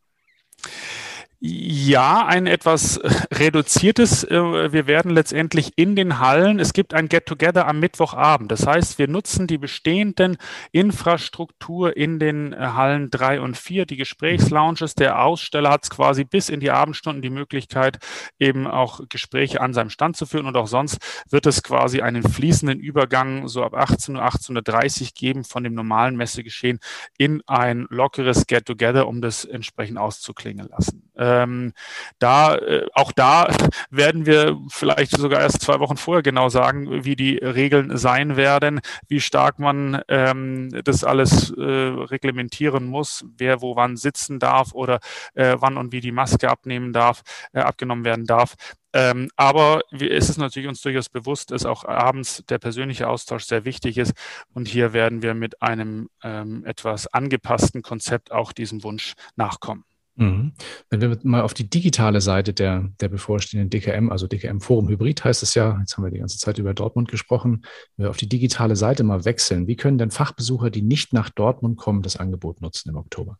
Ja, 1.43 2.27
ein 2.27 2.45
etwas 2.45 2.97
äh, 2.97 3.09
reduziertes. 3.33 4.23
Äh, 4.25 4.71
wir 4.71 4.85
werden 4.85 5.09
letztendlich 5.09 5.73
in 5.75 5.95
den 5.95 6.19
Hallen, 6.19 6.59
es 6.59 6.71
gibt 6.71 6.93
ein 6.93 7.09
Get-Together 7.09 7.67
am 7.67 7.79
Mittwochabend. 7.79 8.51
Das 8.51 8.67
heißt, 8.67 8.99
wir 8.99 9.07
nutzen 9.07 9.47
die 9.47 9.57
bestehenden 9.57 10.37
Infrastruktur 10.71 11.97
in 11.97 12.19
den 12.19 12.53
äh, 12.53 12.57
Hallen 12.57 13.09
drei 13.09 13.41
und 13.41 13.57
vier, 13.57 13.87
die 13.87 13.97
Gesprächslounges. 13.97 14.93
Der 14.93 15.23
Aussteller 15.23 15.71
hat 15.71 15.89
quasi 15.89 16.25
bis 16.25 16.47
in 16.47 16.59
die 16.59 16.69
Abendstunden 16.69 17.23
die 17.23 17.31
Möglichkeit, 17.31 17.97
eben 18.37 18.67
auch 18.67 19.01
Gespräche 19.09 19.61
an 19.61 19.73
seinem 19.73 19.89
Stand 19.89 20.17
zu 20.17 20.27
führen. 20.27 20.45
Und 20.45 20.55
auch 20.57 20.67
sonst 20.67 20.99
wird 21.27 21.47
es 21.47 21.63
quasi 21.63 22.01
einen 22.01 22.21
fließenden 22.21 22.79
Übergang 22.79 23.47
so 23.47 23.63
ab 23.63 23.73
18 23.73 24.15
Uhr, 24.15 24.23
18.30 24.23 25.01
Uhr 25.01 25.07
geben 25.15 25.43
von 25.43 25.63
dem 25.63 25.73
normalen 25.73 26.17
Messegeschehen 26.17 26.77
in 27.17 27.41
ein 27.47 27.87
lockeres 27.89 28.45
Get-Together, 28.45 29.07
um 29.07 29.23
das 29.23 29.43
entsprechend 29.43 29.97
auszuklingen 29.97 30.67
lassen. 30.67 31.09
Ähm, 31.31 31.73
da, 32.19 32.55
äh, 32.55 32.85
auch 32.93 33.11
da 33.11 33.47
werden 33.89 34.25
wir 34.25 34.57
vielleicht 34.69 35.11
sogar 35.11 35.41
erst 35.41 35.61
zwei 35.61 35.79
Wochen 35.79 35.97
vorher 35.97 36.23
genau 36.23 36.49
sagen, 36.49 37.05
wie 37.05 37.15
die 37.15 37.37
Regeln 37.37 37.97
sein 37.97 38.35
werden, 38.35 38.81
wie 39.07 39.21
stark 39.21 39.59
man 39.59 40.01
ähm, 40.07 40.69
das 40.83 41.03
alles 41.03 41.51
äh, 41.51 41.61
reglementieren 41.61 42.85
muss, 42.85 43.25
wer 43.37 43.61
wo 43.61 43.75
wann 43.75 43.97
sitzen 43.97 44.39
darf 44.39 44.73
oder 44.73 44.99
äh, 45.33 45.55
wann 45.59 45.77
und 45.77 45.91
wie 45.91 46.01
die 46.01 46.11
Maske 46.11 46.49
abnehmen 46.49 46.93
darf, 46.93 47.21
äh, 47.53 47.59
abgenommen 47.59 48.05
werden 48.05 48.25
darf. 48.25 48.55
Ähm, 48.93 49.29
aber 49.37 49.81
es 49.91 50.29
ist 50.29 50.37
natürlich 50.37 50.67
uns 50.67 50.81
durchaus 50.81 51.07
bewusst, 51.07 51.51
dass 51.51 51.65
auch 51.65 51.85
abends 51.85 52.43
der 52.49 52.57
persönliche 52.59 53.07
Austausch 53.07 53.45
sehr 53.45 53.63
wichtig 53.63 53.97
ist. 53.97 54.13
Und 54.53 54.67
hier 54.67 54.91
werden 54.91 55.21
wir 55.21 55.33
mit 55.33 55.61
einem 55.61 56.09
ähm, 56.23 56.65
etwas 56.65 57.07
angepassten 57.07 57.83
Konzept 57.83 58.31
auch 58.31 58.51
diesem 58.51 58.83
Wunsch 58.83 59.13
nachkommen. 59.37 59.85
Mhm. 60.15 60.53
Wenn 60.89 61.01
wir 61.01 61.17
mal 61.23 61.41
auf 61.41 61.53
die 61.53 61.69
digitale 61.69 62.21
Seite 62.21 62.53
der, 62.53 62.89
der 62.99 63.09
bevorstehenden 63.09 63.69
DKM, 63.69 64.11
also 64.11 64.27
DKM 64.27 64.59
Forum 64.59 64.89
Hybrid 64.89 65.23
heißt 65.23 65.41
es 65.41 65.53
ja, 65.55 65.79
jetzt 65.79 65.95
haben 65.95 66.03
wir 66.03 66.11
die 66.11 66.19
ganze 66.19 66.37
Zeit 66.37 66.57
über 66.57 66.73
Dortmund 66.73 67.09
gesprochen, 67.09 67.63
wenn 67.95 68.05
wir 68.05 68.09
auf 68.09 68.17
die 68.17 68.29
digitale 68.29 68.75
Seite 68.75 69.03
mal 69.03 69.25
wechseln, 69.25 69.67
wie 69.67 69.75
können 69.75 69.97
denn 69.97 70.11
Fachbesucher, 70.11 70.69
die 70.69 70.81
nicht 70.81 71.13
nach 71.13 71.29
Dortmund 71.29 71.77
kommen, 71.77 72.01
das 72.01 72.17
Angebot 72.17 72.61
nutzen 72.61 72.89
im 72.89 72.97
Oktober? 72.97 73.37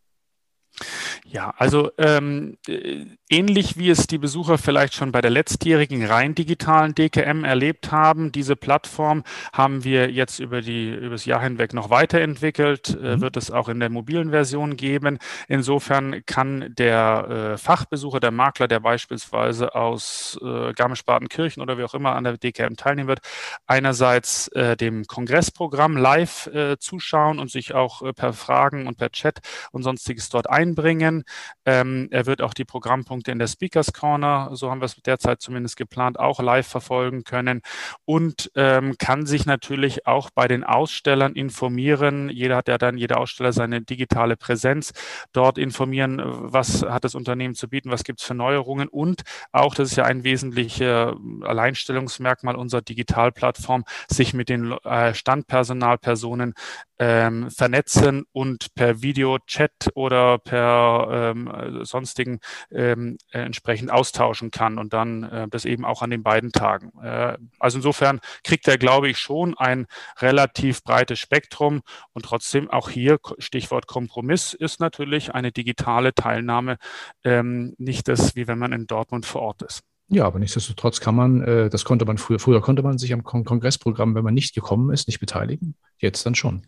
Ja, 1.25 1.54
also 1.58 1.92
ähm, 1.98 2.58
äh, 2.68 3.06
ähnlich 3.30 3.78
wie 3.78 3.90
es 3.90 4.08
die 4.08 4.18
Besucher 4.18 4.58
vielleicht 4.58 4.94
schon 4.94 5.12
bei 5.12 5.22
der 5.22 5.30
letztjährigen 5.30 6.06
rein 6.06 6.34
digitalen 6.36 6.96
DKM 6.96 7.44
erlebt 7.44 7.92
haben, 7.92 8.32
diese 8.32 8.56
Plattform 8.56 9.24
haben 9.54 9.84
wir 9.84 10.10
jetzt 10.12 10.40
über, 10.40 10.62
die, 10.62 10.90
über 10.90 11.12
das 11.12 11.25
Jahr 11.25 11.42
hinweg 11.42 11.74
noch 11.74 11.90
weiterentwickelt, 11.90 12.98
äh, 13.01 13.16
mhm. 13.16 13.22
wird 13.22 13.38
es 13.38 13.51
auch 13.51 13.70
in 13.70 13.80
der 13.80 13.90
mobilen 13.90 14.32
Version 14.32 14.75
geben. 14.75 15.20
Insofern 15.48 16.25
kann 16.25 16.74
der 16.78 17.54
äh, 17.54 17.58
Fachbesucher, 17.58 18.20
der 18.20 18.32
Makler, 18.32 18.68
der 18.68 18.80
beispielsweise 18.80 19.75
aus 19.75 20.40
äh, 20.42 20.74
Garmisch-Partenkirchen 20.74 21.62
oder 21.62 21.78
wie 21.78 21.84
auch 21.84 21.94
immer 21.94 22.16
an 22.16 22.24
der 22.24 22.38
DKM 22.38 22.75
teilnehmen 22.75 23.08
wird, 23.08 23.22
einerseits 23.68 24.48
äh, 24.50 24.75
dem 24.75 25.06
Kongressprogramm 25.06 25.96
live 25.96 26.48
äh, 26.48 26.78
zuschauen 26.80 27.40
und 27.40 27.51
sich 27.51 27.74
auch 27.74 28.01
per 28.16 28.34
Fragen 28.34 28.88
und 28.88 28.98
per 28.98 29.12
Chat 29.12 29.40
und 29.72 29.84
sonstiges 29.84 30.30
dort 30.30 30.50
ein 30.50 30.61
einbringen. 30.62 31.24
Ähm, 31.65 32.08
er 32.12 32.25
wird 32.25 32.41
auch 32.41 32.53
die 32.53 32.65
Programmpunkte 32.65 33.32
in 33.32 33.39
der 33.39 33.48
Speakers 33.48 33.94
Corner, 33.94 34.50
so 34.53 34.70
haben 34.70 34.82
wir 34.82 34.86
es 34.86 34.96
derzeit 34.96 35.41
zumindest 35.41 35.77
geplant, 35.77 36.20
auch 36.20 36.39
live 36.39 36.68
verfolgen 36.68 37.24
können 37.24 37.62
und 38.06 38.51
ähm, 38.56 38.96
kann 38.98 39.25
sich 39.25 39.46
natürlich 39.46 40.08
auch 40.08 40.30
bei 40.30 40.48
den 40.48 40.63
Ausstellern 40.63 41.34
informieren. 41.34 42.30
Jeder 42.30 42.58
hat 42.58 42.68
ja 42.68 42.77
dann, 42.77 42.98
jeder 42.98 43.20
Aussteller 43.20 43.53
seine 43.53 43.82
digitale 43.82 44.38
Präsenz, 44.38 44.91
dort 45.34 45.58
informieren, 45.58 46.22
was 46.24 46.84
hat 46.84 47.03
das 47.03 47.15
Unternehmen 47.15 47.56
zu 47.56 47.68
bieten, 47.68 47.91
was 47.91 48.03
gibt 48.03 48.22
es 48.22 48.25
für 48.25 48.34
Neuerungen 48.34 48.88
und 48.88 49.22
auch, 49.51 49.75
das 49.75 49.91
ist 49.91 49.96
ja 49.98 50.06
ein 50.06 50.24
wesentlicher 50.24 51.15
Alleinstellungsmerkmal 51.41 52.56
unserer 52.56 52.82
Digitalplattform, 52.82 53.84
sich 54.10 54.34
mit 54.34 54.50
den 54.50 54.72
äh, 54.84 55.13
Standpersonalpersonen 55.13 56.53
ähm, 57.01 57.50
vernetzen 57.50 58.25
und 58.32 58.75
per 58.75 59.01
Videochat 59.01 59.89
oder 59.96 60.38
per 60.38 60.50
ähm, 60.51 61.79
sonstigen 61.84 62.39
ähm, 62.72 63.17
äh, 63.31 63.39
entsprechend 63.39 63.91
austauschen 63.91 64.51
kann 64.51 64.77
und 64.77 64.93
dann 64.93 65.24
äh, 65.24 65.48
das 65.50 65.65
eben 65.65 65.86
auch 65.86 66.01
an 66.01 66.10
den 66.10 66.24
beiden 66.24 66.51
Tagen. 66.51 66.91
Äh, 67.01 67.38
also 67.60 67.77
insofern 67.77 68.20
kriegt 68.43 68.67
er, 68.67 68.77
glaube 68.77 69.10
ich, 69.10 69.17
schon 69.17 69.58
ein 69.58 69.88
relativ 70.20 70.84
breites 70.84 71.20
Spektrum 71.20 71.81
und 72.13 72.25
trotzdem 72.25 72.70
auch 72.70 72.89
hier 72.89 73.20
Stichwort 73.38 73.88
Kompromiss 73.88 74.53
ist 74.53 74.79
natürlich 74.79 75.34
eine 75.34 75.51
digitale 75.51 76.13
Teilnahme 76.13 76.77
ähm, 77.24 77.75
nicht 77.77 78.08
das, 78.08 78.36
wie 78.36 78.48
wenn 78.48 78.60
man 78.60 78.74
in 78.74 78.88
Dortmund 78.88 79.25
vor 79.25 79.41
Ort 79.41 79.62
ist. 79.62 79.84
Ja, 80.13 80.25
aber 80.25 80.39
nichtsdestotrotz 80.39 81.00
kann 81.00 81.15
man, 81.15 81.41
äh, 81.41 81.70
das 81.70 81.86
konnte 81.86 82.03
man 82.03 82.17
früher, 82.17 82.38
früher 82.39 82.62
konnte 82.62 82.84
man 82.84 82.98
sich 82.98 83.13
am 83.13 83.24
Kongressprogramm, 83.24 84.13
wenn 84.13 84.25
man 84.25 84.34
nicht 84.34 84.53
gekommen 84.53 84.91
ist, 84.91 85.08
nicht 85.08 85.22
beteiligen. 85.22 85.75
Jetzt 86.00 86.25
dann 86.25 86.36
schon. 86.36 86.63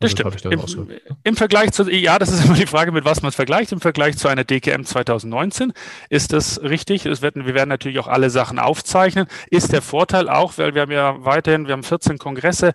Das 0.00 0.14
also 0.14 0.38
stimmt. 0.38 0.52
Im, 0.52 1.00
Im, 1.24 1.36
Vergleich 1.36 1.72
zu, 1.72 1.90
ja, 1.90 2.18
das 2.20 2.30
ist 2.30 2.44
immer 2.44 2.54
die 2.54 2.66
Frage, 2.66 2.92
mit 2.92 3.04
was 3.04 3.20
man 3.22 3.30
es 3.30 3.34
vergleicht. 3.34 3.72
Im 3.72 3.80
Vergleich 3.80 4.16
zu 4.16 4.28
einer 4.28 4.44
DKM 4.44 4.84
2019 4.84 5.72
ist 6.08 6.32
das 6.32 6.62
richtig. 6.62 7.04
Es 7.04 7.20
wird, 7.20 7.34
wir 7.34 7.54
werden 7.54 7.68
natürlich 7.68 7.98
auch 7.98 8.06
alle 8.06 8.30
Sachen 8.30 8.60
aufzeichnen. 8.60 9.26
Ist 9.50 9.72
der 9.72 9.82
Vorteil 9.82 10.28
auch, 10.28 10.56
weil 10.56 10.74
wir 10.74 10.82
haben 10.82 10.92
ja 10.92 11.24
weiterhin, 11.24 11.66
wir 11.66 11.72
haben 11.72 11.82
14 11.82 12.18
Kongresse, 12.18 12.74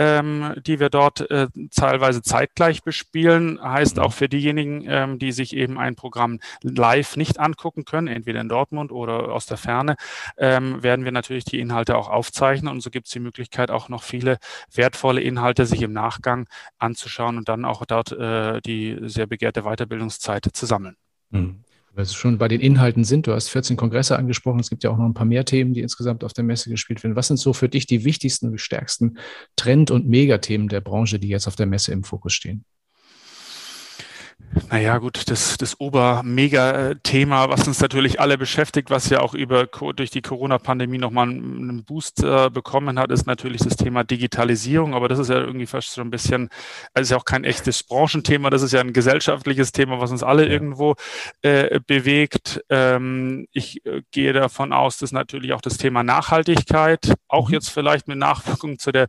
ähm, 0.00 0.54
die 0.66 0.80
wir 0.80 0.90
dort 0.90 1.30
äh, 1.30 1.46
teilweise 1.74 2.22
zeitgleich 2.22 2.82
bespielen. 2.82 3.60
Heißt 3.62 4.00
auch 4.00 4.12
für 4.12 4.28
diejenigen, 4.28 4.84
ähm, 4.88 5.18
die 5.20 5.30
sich 5.30 5.54
eben 5.54 5.78
ein 5.78 5.94
Programm 5.94 6.40
live 6.62 7.16
nicht 7.16 7.38
angucken 7.38 7.84
können, 7.84 8.08
entweder 8.08 8.40
in 8.40 8.48
Dortmund 8.48 8.90
oder 8.90 9.32
aus 9.32 9.46
der 9.46 9.58
Ferne, 9.58 9.94
ähm, 10.38 10.82
werden 10.82 11.04
wir 11.04 11.12
natürlich 11.12 11.44
die 11.44 11.60
Inhalte 11.60 11.96
auch 11.96 12.08
aufzeichnen. 12.08 12.72
Und 12.72 12.80
so 12.80 12.90
gibt 12.90 13.06
es 13.06 13.12
die 13.12 13.20
Möglichkeit, 13.20 13.70
auch 13.70 13.88
noch 13.88 14.02
viele 14.02 14.38
wertvolle 14.72 15.20
Inhalte 15.20 15.66
sich 15.66 15.80
im 15.82 15.92
Nachgang 15.92 16.48
anzuschauen 16.78 17.38
und 17.38 17.48
dann 17.48 17.64
auch 17.64 17.84
dort 17.86 18.12
äh, 18.12 18.60
die 18.62 18.98
sehr 19.02 19.26
begehrte 19.26 19.62
Weiterbildungszeit 19.62 20.48
zu 20.52 20.66
sammeln. 20.66 20.96
Mhm. 21.30 21.64
Weil 21.92 22.06
Sie 22.06 22.14
schon 22.14 22.38
bei 22.38 22.48
den 22.48 22.60
Inhalten 22.60 23.04
sind, 23.04 23.28
du 23.28 23.32
hast 23.32 23.48
14 23.50 23.76
Kongresse 23.76 24.18
angesprochen, 24.18 24.58
es 24.58 24.68
gibt 24.68 24.82
ja 24.82 24.90
auch 24.90 24.96
noch 24.96 25.04
ein 25.04 25.14
paar 25.14 25.26
mehr 25.26 25.44
Themen, 25.44 25.74
die 25.74 25.80
insgesamt 25.80 26.24
auf 26.24 26.32
der 26.32 26.42
Messe 26.42 26.68
gespielt 26.68 27.04
werden. 27.04 27.14
Was 27.14 27.28
sind 27.28 27.36
so 27.36 27.52
für 27.52 27.68
dich 27.68 27.86
die 27.86 28.04
wichtigsten, 28.04 28.50
die 28.50 28.58
stärksten 28.58 29.18
Trend- 29.54 29.92
und 29.92 30.08
Megathemen 30.08 30.68
der 30.68 30.80
Branche, 30.80 31.20
die 31.20 31.28
jetzt 31.28 31.46
auf 31.46 31.54
der 31.54 31.66
Messe 31.66 31.92
im 31.92 32.02
Fokus 32.02 32.32
stehen? 32.32 32.64
Naja, 34.70 34.98
gut, 34.98 35.30
das, 35.30 35.56
das 35.56 35.80
Ober-Mega-Thema, 35.80 37.48
was 37.48 37.66
uns 37.66 37.80
natürlich 37.80 38.20
alle 38.20 38.38
beschäftigt, 38.38 38.88
was 38.88 39.10
ja 39.10 39.20
auch 39.20 39.34
über, 39.34 39.66
durch 39.66 40.10
die 40.10 40.22
Corona-Pandemie 40.22 40.98
nochmal 40.98 41.28
einen 41.28 41.84
Boost 41.84 42.22
äh, 42.22 42.50
bekommen 42.50 42.98
hat, 42.98 43.10
ist 43.10 43.26
natürlich 43.26 43.62
das 43.62 43.76
Thema 43.76 44.04
Digitalisierung. 44.04 44.94
Aber 44.94 45.08
das 45.08 45.18
ist 45.18 45.28
ja 45.28 45.38
irgendwie 45.38 45.66
fast 45.66 45.92
so 45.92 46.02
ein 46.02 46.10
bisschen, 46.10 46.50
also 46.92 47.02
ist 47.02 47.10
ja 47.10 47.16
auch 47.16 47.24
kein 47.24 47.44
echtes 47.44 47.82
Branchenthema, 47.82 48.48
das 48.50 48.62
ist 48.62 48.72
ja 48.72 48.80
ein 48.80 48.92
gesellschaftliches 48.92 49.72
Thema, 49.72 50.00
was 50.00 50.12
uns 50.12 50.22
alle 50.22 50.46
irgendwo 50.46 50.94
äh, 51.42 51.80
bewegt. 51.84 52.62
Ähm, 52.70 53.46
ich 53.52 53.84
äh, 53.86 54.02
gehe 54.12 54.32
davon 54.32 54.72
aus, 54.72 54.98
dass 54.98 55.10
natürlich 55.10 55.52
auch 55.52 55.62
das 55.62 55.78
Thema 55.78 56.04
Nachhaltigkeit, 56.04 57.14
auch 57.28 57.48
mhm. 57.48 57.54
jetzt 57.54 57.70
vielleicht 57.70 58.06
mit 58.06 58.18
Nachwirkung 58.18 58.78
zu 58.78 58.92
der 58.92 59.08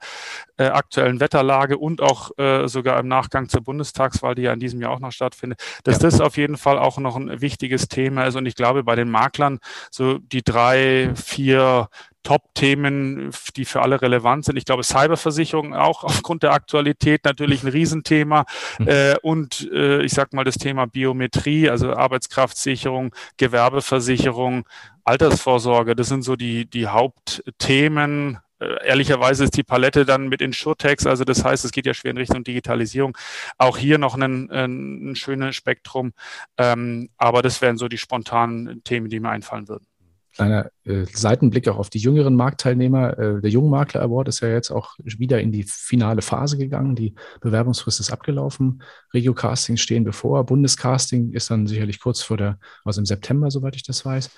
äh, 0.57 0.65
aktuellen 0.65 1.19
Wetterlage 1.19 1.77
und 1.77 2.01
auch 2.01 2.31
äh, 2.37 2.67
sogar 2.67 2.99
im 2.99 3.07
Nachgang 3.07 3.49
zur 3.49 3.61
Bundestagswahl, 3.61 4.35
die 4.35 4.43
ja 4.43 4.53
in 4.53 4.59
diesem 4.59 4.81
Jahr 4.81 4.91
auch 4.91 4.99
noch 4.99 5.11
stattfindet, 5.15 5.59
dass 5.83 5.97
ja. 5.97 6.03
das 6.03 6.21
auf 6.21 6.37
jeden 6.37 6.57
Fall 6.57 6.77
auch 6.77 6.97
noch 6.97 7.15
ein 7.15 7.41
wichtiges 7.41 7.87
Thema 7.87 8.25
ist. 8.25 8.35
Und 8.35 8.45
ich 8.45 8.55
glaube, 8.55 8.83
bei 8.83 8.95
den 8.95 9.09
Maklern 9.09 9.59
so 9.89 10.19
die 10.19 10.43
drei, 10.43 11.11
vier 11.15 11.89
Top-Themen, 12.25 13.31
die 13.55 13.65
für 13.65 13.81
alle 13.81 14.01
relevant 14.01 14.45
sind. 14.45 14.57
Ich 14.57 14.65
glaube, 14.65 14.83
Cyberversicherung 14.83 15.73
auch 15.75 16.03
aufgrund 16.03 16.43
der 16.43 16.51
Aktualität 16.51 17.23
natürlich 17.23 17.63
ein 17.63 17.69
Riesenthema. 17.69 18.45
Mhm. 18.79 18.87
Äh, 18.87 19.15
und 19.21 19.69
äh, 19.71 20.01
ich 20.01 20.11
sag 20.11 20.33
mal 20.33 20.43
das 20.43 20.55
Thema 20.55 20.87
Biometrie, 20.87 21.69
also 21.69 21.93
Arbeitskraftsicherung, 21.93 23.15
Gewerbeversicherung, 23.37 24.65
Altersvorsorge. 25.03 25.95
Das 25.95 26.07
sind 26.07 26.23
so 26.23 26.35
die, 26.35 26.65
die 26.65 26.87
Hauptthemen. 26.87 28.39
Äh, 28.65 28.87
ehrlicherweise 28.87 29.45
ist 29.45 29.57
die 29.57 29.63
Palette 29.63 30.05
dann 30.05 30.27
mit 30.27 30.41
Insurtex, 30.41 31.05
also 31.05 31.23
das 31.23 31.43
heißt, 31.43 31.65
es 31.65 31.71
geht 31.71 31.85
ja 31.85 31.93
schwer 31.93 32.11
in 32.11 32.17
Richtung 32.17 32.43
Digitalisierung, 32.43 33.17
auch 33.57 33.77
hier 33.77 33.97
noch 33.97 34.15
ein, 34.15 34.49
ein, 34.49 35.11
ein 35.11 35.15
schönes 35.15 35.55
Spektrum. 35.55 36.13
Ähm, 36.57 37.09
aber 37.17 37.41
das 37.41 37.61
wären 37.61 37.77
so 37.77 37.87
die 37.87 37.97
spontanen 37.97 38.83
Themen, 38.83 39.09
die 39.09 39.19
mir 39.19 39.29
einfallen 39.29 39.67
würden 39.67 39.87
kleiner 40.35 40.69
äh, 40.83 41.05
Seitenblick 41.11 41.67
auch 41.67 41.77
auf 41.77 41.89
die 41.89 41.99
jüngeren 41.99 42.35
Marktteilnehmer. 42.35 43.17
Äh, 43.17 43.41
der 43.41 43.49
Jungmakler 43.49 44.01
Award 44.01 44.27
ist 44.27 44.41
ja 44.41 44.49
jetzt 44.49 44.69
auch 44.69 44.95
wieder 44.97 45.39
in 45.39 45.51
die 45.51 45.63
finale 45.63 46.21
Phase 46.21 46.57
gegangen. 46.57 46.95
Die 46.95 47.15
Bewerbungsfrist 47.41 47.99
ist 47.99 48.11
abgelaufen. 48.11 48.81
Regio-Castings 49.13 49.79
stehen 49.79 50.03
bevor. 50.03 50.45
Bundescasting 50.45 51.31
ist 51.31 51.49
dann 51.49 51.67
sicherlich 51.67 51.99
kurz 51.99 52.21
vor 52.21 52.37
der, 52.37 52.59
also 52.83 53.01
im 53.01 53.05
September, 53.05 53.49
soweit 53.49 53.75
ich 53.75 53.83
das 53.83 54.05
weiß. 54.05 54.29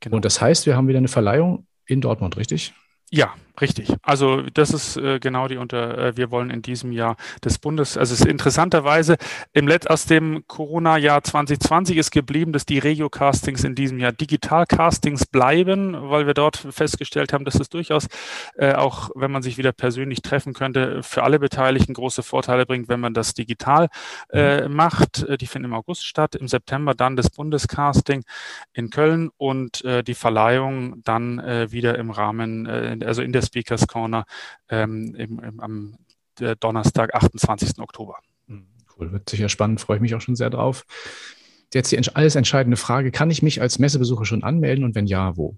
Genau. 0.00 0.16
Und 0.16 0.24
das 0.24 0.40
heißt, 0.40 0.66
wir 0.66 0.76
haben 0.76 0.88
wieder 0.88 0.98
eine 0.98 1.08
Verleihung 1.08 1.66
in 1.86 2.00
Dortmund, 2.00 2.36
richtig? 2.36 2.72
Ja, 3.10 3.34
richtig. 3.60 3.94
Also 4.02 4.42
das 4.42 4.72
ist 4.72 4.96
äh, 4.96 5.18
genau 5.20 5.48
die 5.48 5.56
unter, 5.56 5.98
äh, 5.98 6.16
wir 6.16 6.30
wollen 6.30 6.50
in 6.50 6.62
diesem 6.62 6.92
Jahr 6.92 7.16
des 7.44 7.58
Bundes, 7.58 7.96
also 7.96 8.14
es 8.14 8.20
ist 8.20 8.26
interessanterweise 8.26 9.16
im 9.52 9.68
Let 9.68 9.88
aus 9.88 10.06
dem 10.06 10.44
Corona-Jahr 10.48 11.22
2020 11.22 11.96
ist 11.96 12.10
geblieben, 12.10 12.52
dass 12.52 12.66
die 12.66 12.78
Regio-Castings 12.78 13.64
in 13.64 13.74
diesem 13.74 13.98
Jahr 13.98 14.12
Digital-Castings 14.12 15.26
bleiben, 15.26 16.10
weil 16.10 16.26
wir 16.26 16.34
dort 16.34 16.56
festgestellt 16.56 17.32
haben, 17.32 17.44
dass 17.44 17.54
es 17.54 17.68
durchaus, 17.68 18.08
äh, 18.56 18.74
auch 18.74 19.10
wenn 19.14 19.30
man 19.30 19.42
sich 19.42 19.56
wieder 19.56 19.72
persönlich 19.72 20.22
treffen 20.22 20.52
könnte, 20.52 21.02
für 21.02 21.22
alle 21.22 21.38
Beteiligten 21.38 21.94
große 21.94 22.22
Vorteile 22.22 22.66
bringt, 22.66 22.88
wenn 22.88 23.00
man 23.00 23.14
das 23.14 23.34
digital 23.34 23.88
äh, 24.30 24.66
mhm. 24.66 24.74
macht. 24.74 25.22
Äh, 25.22 25.38
die 25.38 25.46
finden 25.46 25.66
im 25.66 25.74
August 25.74 26.06
statt, 26.06 26.34
im 26.34 26.48
September 26.48 26.94
dann 26.94 27.16
das 27.16 27.30
Bundescasting 27.30 28.24
in 28.72 28.90
Köln 28.90 29.30
und 29.36 29.84
äh, 29.84 30.02
die 30.02 30.14
Verleihung 30.14 31.02
dann 31.04 31.24
wieder 31.44 31.98
im 31.98 32.10
Rahmen 32.10 32.66
also 33.04 33.22
in 33.22 33.32
der 33.32 33.42
Speakers 33.46 33.86
Corner 33.86 34.24
ähm, 34.68 35.14
im, 35.14 35.38
im, 35.38 35.60
am 35.60 35.96
Donnerstag, 36.60 37.14
28. 37.14 37.78
Oktober. 37.78 38.16
Hm, 38.48 38.66
cool, 38.96 39.12
wird 39.12 39.30
sicher 39.30 39.48
spannend, 39.48 39.80
freue 39.80 39.96
ich 39.96 40.02
mich 40.02 40.14
auch 40.14 40.20
schon 40.20 40.36
sehr 40.36 40.50
drauf. 40.50 40.84
Jetzt 41.72 41.90
die 41.90 41.98
alles 42.14 42.36
entscheidende 42.36 42.76
Frage, 42.76 43.10
kann 43.10 43.30
ich 43.30 43.42
mich 43.42 43.60
als 43.60 43.78
Messebesucher 43.78 44.24
schon 44.24 44.44
anmelden 44.44 44.84
und 44.84 44.94
wenn 44.94 45.06
ja, 45.06 45.36
wo? 45.36 45.56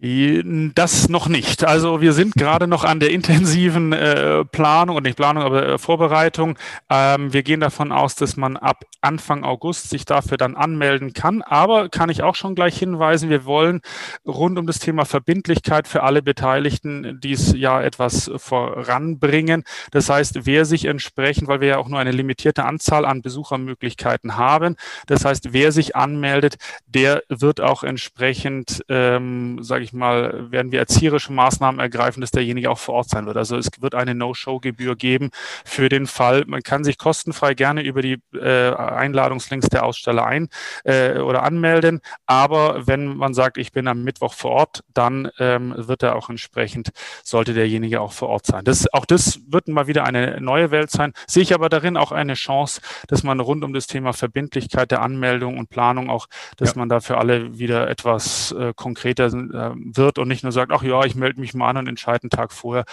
Das 0.00 1.08
noch 1.08 1.26
nicht. 1.26 1.64
Also 1.64 2.00
wir 2.00 2.12
sind 2.12 2.34
gerade 2.34 2.68
noch 2.68 2.84
an 2.84 3.00
der 3.00 3.10
intensiven 3.10 3.92
äh, 3.92 4.44
Planung 4.44 4.94
und 4.94 5.02
nicht 5.02 5.16
Planung, 5.16 5.42
aber 5.42 5.66
äh, 5.66 5.78
Vorbereitung. 5.78 6.56
Ähm, 6.88 7.32
wir 7.32 7.42
gehen 7.42 7.58
davon 7.58 7.90
aus, 7.90 8.14
dass 8.14 8.36
man 8.36 8.56
ab 8.56 8.84
Anfang 9.00 9.42
August 9.42 9.90
sich 9.90 10.04
dafür 10.04 10.36
dann 10.36 10.54
anmelden 10.54 11.14
kann. 11.14 11.42
Aber 11.42 11.88
kann 11.88 12.10
ich 12.10 12.22
auch 12.22 12.36
schon 12.36 12.54
gleich 12.54 12.78
hinweisen, 12.78 13.28
wir 13.28 13.44
wollen 13.44 13.80
rund 14.24 14.56
um 14.56 14.68
das 14.68 14.78
Thema 14.78 15.04
Verbindlichkeit 15.04 15.88
für 15.88 16.04
alle 16.04 16.22
Beteiligten 16.22 17.18
dies 17.20 17.52
Jahr 17.56 17.82
etwas 17.84 18.30
voranbringen. 18.36 19.64
Das 19.90 20.08
heißt, 20.08 20.46
wer 20.46 20.64
sich 20.64 20.84
entsprechend, 20.84 21.48
weil 21.48 21.60
wir 21.60 21.68
ja 21.68 21.78
auch 21.78 21.88
nur 21.88 21.98
eine 21.98 22.12
limitierte 22.12 22.64
Anzahl 22.64 23.04
an 23.04 23.20
Besuchermöglichkeiten 23.20 24.36
haben, 24.36 24.76
das 25.08 25.24
heißt, 25.24 25.52
wer 25.52 25.72
sich 25.72 25.96
anmeldet, 25.96 26.56
der 26.86 27.24
wird 27.28 27.60
auch 27.60 27.82
entsprechend, 27.82 28.84
ähm, 28.88 29.60
sage 29.60 29.82
ich 29.82 29.87
ich 29.88 29.92
mal, 29.92 30.50
werden 30.50 30.72
wir 30.72 30.78
erzieherische 30.78 31.32
Maßnahmen 31.32 31.80
ergreifen, 31.80 32.20
dass 32.20 32.30
derjenige 32.30 32.70
auch 32.70 32.78
vor 32.78 32.94
Ort 32.94 33.08
sein 33.08 33.26
wird. 33.26 33.36
Also 33.36 33.56
es 33.56 33.68
wird 33.80 33.94
eine 33.94 34.14
No-Show-Gebühr 34.14 34.96
geben 34.96 35.30
für 35.64 35.88
den 35.88 36.06
Fall. 36.06 36.44
Man 36.46 36.62
kann 36.62 36.84
sich 36.84 36.98
kostenfrei 36.98 37.54
gerne 37.54 37.82
über 37.82 38.02
die 38.02 38.18
äh, 38.34 38.72
Einladungslinks 38.72 39.68
der 39.68 39.84
Aussteller 39.84 40.26
ein 40.26 40.48
äh, 40.84 41.18
oder 41.18 41.42
anmelden. 41.42 42.00
Aber 42.26 42.86
wenn 42.86 43.16
man 43.16 43.34
sagt, 43.34 43.58
ich 43.58 43.72
bin 43.72 43.88
am 43.88 44.04
Mittwoch 44.04 44.34
vor 44.34 44.52
Ort, 44.52 44.84
dann 44.94 45.30
ähm, 45.38 45.74
wird 45.76 46.02
er 46.02 46.16
auch 46.16 46.28
entsprechend, 46.30 46.90
sollte 47.24 47.54
derjenige 47.54 48.00
auch 48.00 48.12
vor 48.12 48.28
Ort 48.28 48.46
sein. 48.46 48.64
Das, 48.64 48.92
auch 48.92 49.04
das 49.04 49.40
wird 49.48 49.68
mal 49.68 49.86
wieder 49.86 50.04
eine 50.04 50.40
neue 50.40 50.70
Welt 50.70 50.90
sein. 50.90 51.12
Sehe 51.26 51.42
ich 51.42 51.54
aber 51.54 51.68
darin 51.68 51.96
auch 51.96 52.12
eine 52.12 52.34
Chance, 52.34 52.80
dass 53.08 53.22
man 53.22 53.40
rund 53.40 53.64
um 53.64 53.72
das 53.72 53.86
Thema 53.86 54.12
Verbindlichkeit 54.12 54.90
der 54.90 55.02
Anmeldung 55.02 55.58
und 55.58 55.70
Planung 55.70 56.10
auch, 56.10 56.26
dass 56.56 56.74
ja. 56.74 56.78
man 56.78 56.88
da 56.88 57.00
für 57.00 57.18
alle 57.18 57.58
wieder 57.58 57.88
etwas 57.88 58.52
äh, 58.52 58.72
konkreter 58.74 59.26
äh, 59.26 59.74
wird 59.84 60.18
und 60.18 60.28
nicht 60.28 60.42
nur 60.42 60.52
sagt, 60.52 60.72
ach 60.72 60.82
ja, 60.82 61.04
ich 61.04 61.14
melde 61.14 61.40
mich 61.40 61.54
mal 61.54 61.70
an 61.70 61.78
und 61.78 61.88
entscheide 61.88 62.24
einen 62.24 62.30
Tag 62.30 62.52
vorher, 62.52 62.84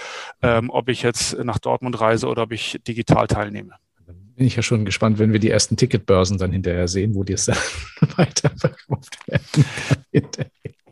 ähm, 0.42 0.70
ob 0.70 0.90
ich 0.90 1.02
jetzt 1.02 1.38
nach 1.44 1.60
Dortmund 1.60 2.00
reise 2.00 2.28
oder 2.28 2.44
ob 2.44 2.52
ich 2.52 2.80
digital 2.88 3.28
teilnehme. 3.28 3.74
Bin 4.36 4.48
ich 4.48 4.58
ja 4.58 4.62
schon 4.62 4.84
gespannt, 4.84 5.18
wenn 5.18 5.32
wir 5.32 5.40
die 5.40 5.50
ersten 5.50 5.78
Ticketbörsen 5.78 6.38
dann 6.38 6.52
hinterher 6.52 6.90
sehen, 6.90 7.16
wo 7.16 7.24
die 7.24 7.34
es 7.34 7.46
dann 7.46 7.58
weiterverkauft 8.18 9.18
werden. 9.28 9.66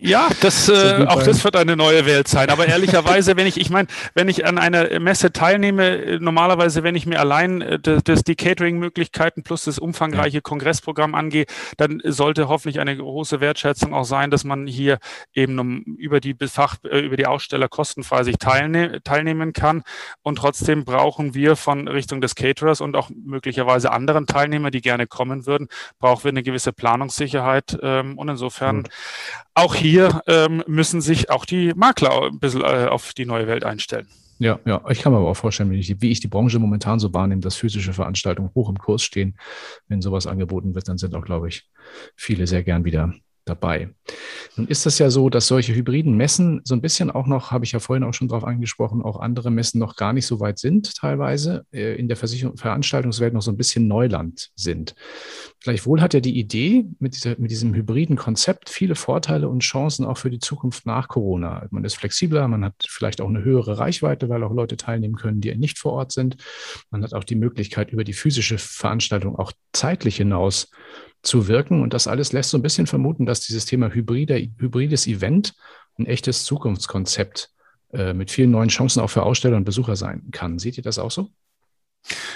Ja, 0.06 0.28
das, 0.42 0.68
äh, 0.68 1.06
auch 1.08 1.24
das 1.24 1.46
wird 1.46 1.56
eine 1.56 1.78
neue 1.78 2.06
Welt 2.06 2.28
sein. 2.28 2.50
Aber 2.50 2.66
ehrlicherweise, 2.68 3.38
wenn 3.38 3.48
ich, 3.48 3.58
ich 3.58 3.70
meine, 3.70 3.88
wenn 4.14 4.28
ich 4.28 4.46
an 4.46 4.58
einer 4.58 5.00
Messe 5.00 5.32
teilnehme, 5.32 6.20
normalerweise, 6.20 6.84
wenn 6.84 6.96
ich 6.96 7.06
mir 7.06 7.22
allein 7.22 7.62
äh, 7.62 7.80
das, 7.80 8.04
das 8.04 8.24
die 8.26 8.36
Catering-Möglichkeiten 8.36 9.44
plus 9.44 9.64
das 9.64 9.80
umfangreiche 9.80 10.42
Kongressprogramm 10.42 11.16
angehe, 11.16 11.46
dann 11.78 12.02
sollte 12.04 12.50
hoffentlich 12.50 12.82
eine 12.82 12.98
große 12.98 13.40
Wertschätzung 13.40 13.94
auch 13.94 14.04
sein, 14.04 14.30
dass 14.30 14.44
man 14.44 14.68
hier 14.68 15.00
eben 15.34 15.84
über 15.98 16.20
die 16.20 16.36
Fach, 16.48 16.76
äh, 16.84 17.00
über 17.00 17.16
die 17.16 17.26
Aussteller 17.26 17.70
kostenfrei 17.70 18.24
sich 18.24 18.38
teilne 18.38 19.02
teilnehmen 19.06 19.54
kann. 19.54 19.84
Und 20.22 20.36
trotzdem 20.36 20.84
brauchen 20.84 21.34
wir 21.34 21.56
von 21.56 21.88
Richtung 21.88 22.20
des 22.20 22.36
Caterers 22.36 22.82
und 22.82 22.98
auch 22.98 23.10
möglicherweise 23.10 23.94
anderen 23.94 24.28
Teilnehmer, 24.28 24.70
die 24.70 24.82
gerne 24.82 25.08
kommen 25.08 25.46
würden, 25.46 25.70
brauchen 26.00 26.26
wir 26.26 26.32
eine 26.32 26.44
gewisse 26.44 26.74
Planungssicherheit. 26.74 27.78
Ähm, 27.82 28.18
und 28.18 28.28
insofern 28.28 28.84
auch 29.56 29.76
hier 29.76 30.22
ähm, 30.28 30.64
müssen 30.68 31.02
sich 31.02 31.30
auch 31.30 31.46
die 31.46 31.74
Makler 31.76 32.24
ein 32.24 32.40
bisschen 32.40 32.62
äh, 32.62 32.88
auf 32.90 33.14
die 33.14 33.26
neue 33.26 33.48
Welt 33.48 33.64
einstellen. 33.64 34.08
Ja, 34.40 34.60
ja, 34.66 34.82
ich 34.90 35.02
kann 35.02 35.14
mir 35.14 35.20
aber 35.20 35.30
auch 35.30 35.38
vorstellen, 35.38 35.72
wie 35.72 35.80
ich, 35.80 36.02
wie 36.02 36.12
ich 36.12 36.20
die 36.20 36.28
Branche 36.28 36.60
momentan 36.60 37.00
so 37.00 37.14
wahrnehme, 37.14 37.42
dass 37.42 37.56
physische 37.56 37.94
Veranstaltungen 37.94 38.52
hoch 38.56 38.70
im 38.70 38.78
Kurs 38.78 39.04
stehen. 39.04 39.38
Wenn 39.88 40.02
sowas 40.02 40.28
angeboten 40.28 40.76
wird, 40.76 40.88
dann 40.88 40.98
sind 40.98 41.16
auch, 41.16 41.24
glaube 41.24 41.50
ich, 41.50 41.70
viele 42.16 42.48
sehr 42.48 42.64
gern 42.64 42.84
wieder 42.84 43.14
dabei. 43.46 43.90
Nun 44.56 44.68
ist 44.68 44.86
es 44.86 45.00
ja 45.00 45.10
so, 45.10 45.30
dass 45.30 45.48
solche 45.48 45.74
hybriden 45.74 46.16
Messen 46.16 46.62
so 46.64 46.76
ein 46.76 46.82
bisschen 46.82 47.12
auch 47.12 47.28
noch, 47.28 47.52
habe 47.52 47.66
ich 47.66 47.72
ja 47.72 47.80
vorhin 47.80 48.04
auch 48.04 48.14
schon 48.14 48.28
darauf 48.28 48.44
angesprochen, 48.44 49.02
auch 49.02 49.20
andere 49.20 49.52
Messen 49.52 49.80
noch 49.80 49.96
gar 49.96 50.14
nicht 50.14 50.26
so 50.26 50.40
weit 50.40 50.60
sind, 50.60 50.96
teilweise 50.96 51.66
äh, 51.72 51.96
in 51.96 52.08
der 52.08 52.18
Versicherung, 52.18 52.58
Veranstaltungswelt 52.58 53.34
noch 53.34 53.42
so 53.42 53.52
ein 53.52 53.58
bisschen 53.58 53.88
Neuland 53.88 54.52
sind. 54.56 54.96
Gleichwohl 55.62 56.02
hat 56.02 56.14
ja 56.14 56.20
die 56.20 56.38
Idee 56.38 56.86
mit, 57.00 57.16
dieser, 57.16 57.36
mit 57.38 57.52
diesem 57.52 57.74
hybriden 57.74 58.16
Konzept 58.16 58.70
viele 58.70 58.96
Vorteile 58.96 59.50
und 59.50 59.62
Chancen 59.62 60.06
auch 60.06 60.18
für 60.18 60.30
die 60.30 60.40
Zukunft 60.40 60.86
nach 60.86 61.08
Corona. 61.08 61.68
Man 61.72 61.84
ist 61.84 61.96
flexibler, 61.96 62.48
man 62.48 62.66
hat 62.66 62.76
vielleicht 62.88 63.22
auch 63.22 63.30
eine 63.30 63.44
höhere 63.44 63.78
Reichweite, 63.78 64.30
weil 64.30 64.44
auch 64.44 64.54
Leute 64.54 64.78
teilnehmen 64.78 65.16
können, 65.16 65.42
die 65.42 65.54
nicht 65.56 65.80
vor 65.80 65.94
Ort 65.94 66.12
sind. 66.12 66.38
Man 66.92 67.04
hat 67.04 67.14
auch 67.14 67.24
die 67.24 67.36
Möglichkeit, 67.36 67.92
über 67.92 68.04
die 68.04 68.14
physische 68.14 68.58
Veranstaltung 68.58 69.38
auch 69.38 69.52
zeitlich 69.72 70.18
hinaus 70.18 70.70
zu 71.24 71.48
wirken. 71.48 71.82
Und 71.82 71.94
das 71.94 72.08
alles 72.08 72.32
lässt 72.32 72.52
so 72.52 72.58
ein 72.58 72.62
bisschen 72.62 72.86
vermuten, 72.88 73.26
dass 73.26 73.42
dieses 73.42 73.66
Thema 73.66 73.90
hybride, 73.90 74.36
hybrides 74.58 75.08
Event 75.08 75.56
ein 75.98 76.06
echtes 76.06 76.44
Zukunftskonzept 76.46 77.50
äh, 77.94 78.14
mit 78.14 78.32
vielen 78.32 78.52
neuen 78.52 78.70
Chancen 78.70 79.02
auch 79.02 79.10
für 79.10 79.24
Aussteller 79.24 79.58
und 79.58 79.64
Besucher 79.64 79.96
sein 79.96 80.30
kann. 80.32 80.60
Seht 80.60 80.78
ihr 80.78 80.84
das 80.84 81.00
auch 81.00 81.12
so? 81.12 81.30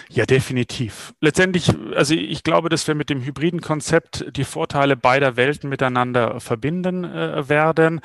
Ja, 0.09 0.25
definitiv. 0.25 1.13
Letztendlich, 1.19 1.69
also 1.93 2.13
ich 2.13 2.43
glaube, 2.43 2.69
dass 2.69 2.87
wir 2.87 2.95
mit 2.95 3.09
dem 3.09 3.21
hybriden 3.21 3.59
Konzept 3.59 4.25
die 4.35 4.45
Vorteile 4.45 4.95
beider 4.95 5.35
Welten 5.35 5.69
miteinander 5.69 6.39
verbinden 6.39 7.03
äh, 7.03 7.49
werden. 7.49 7.99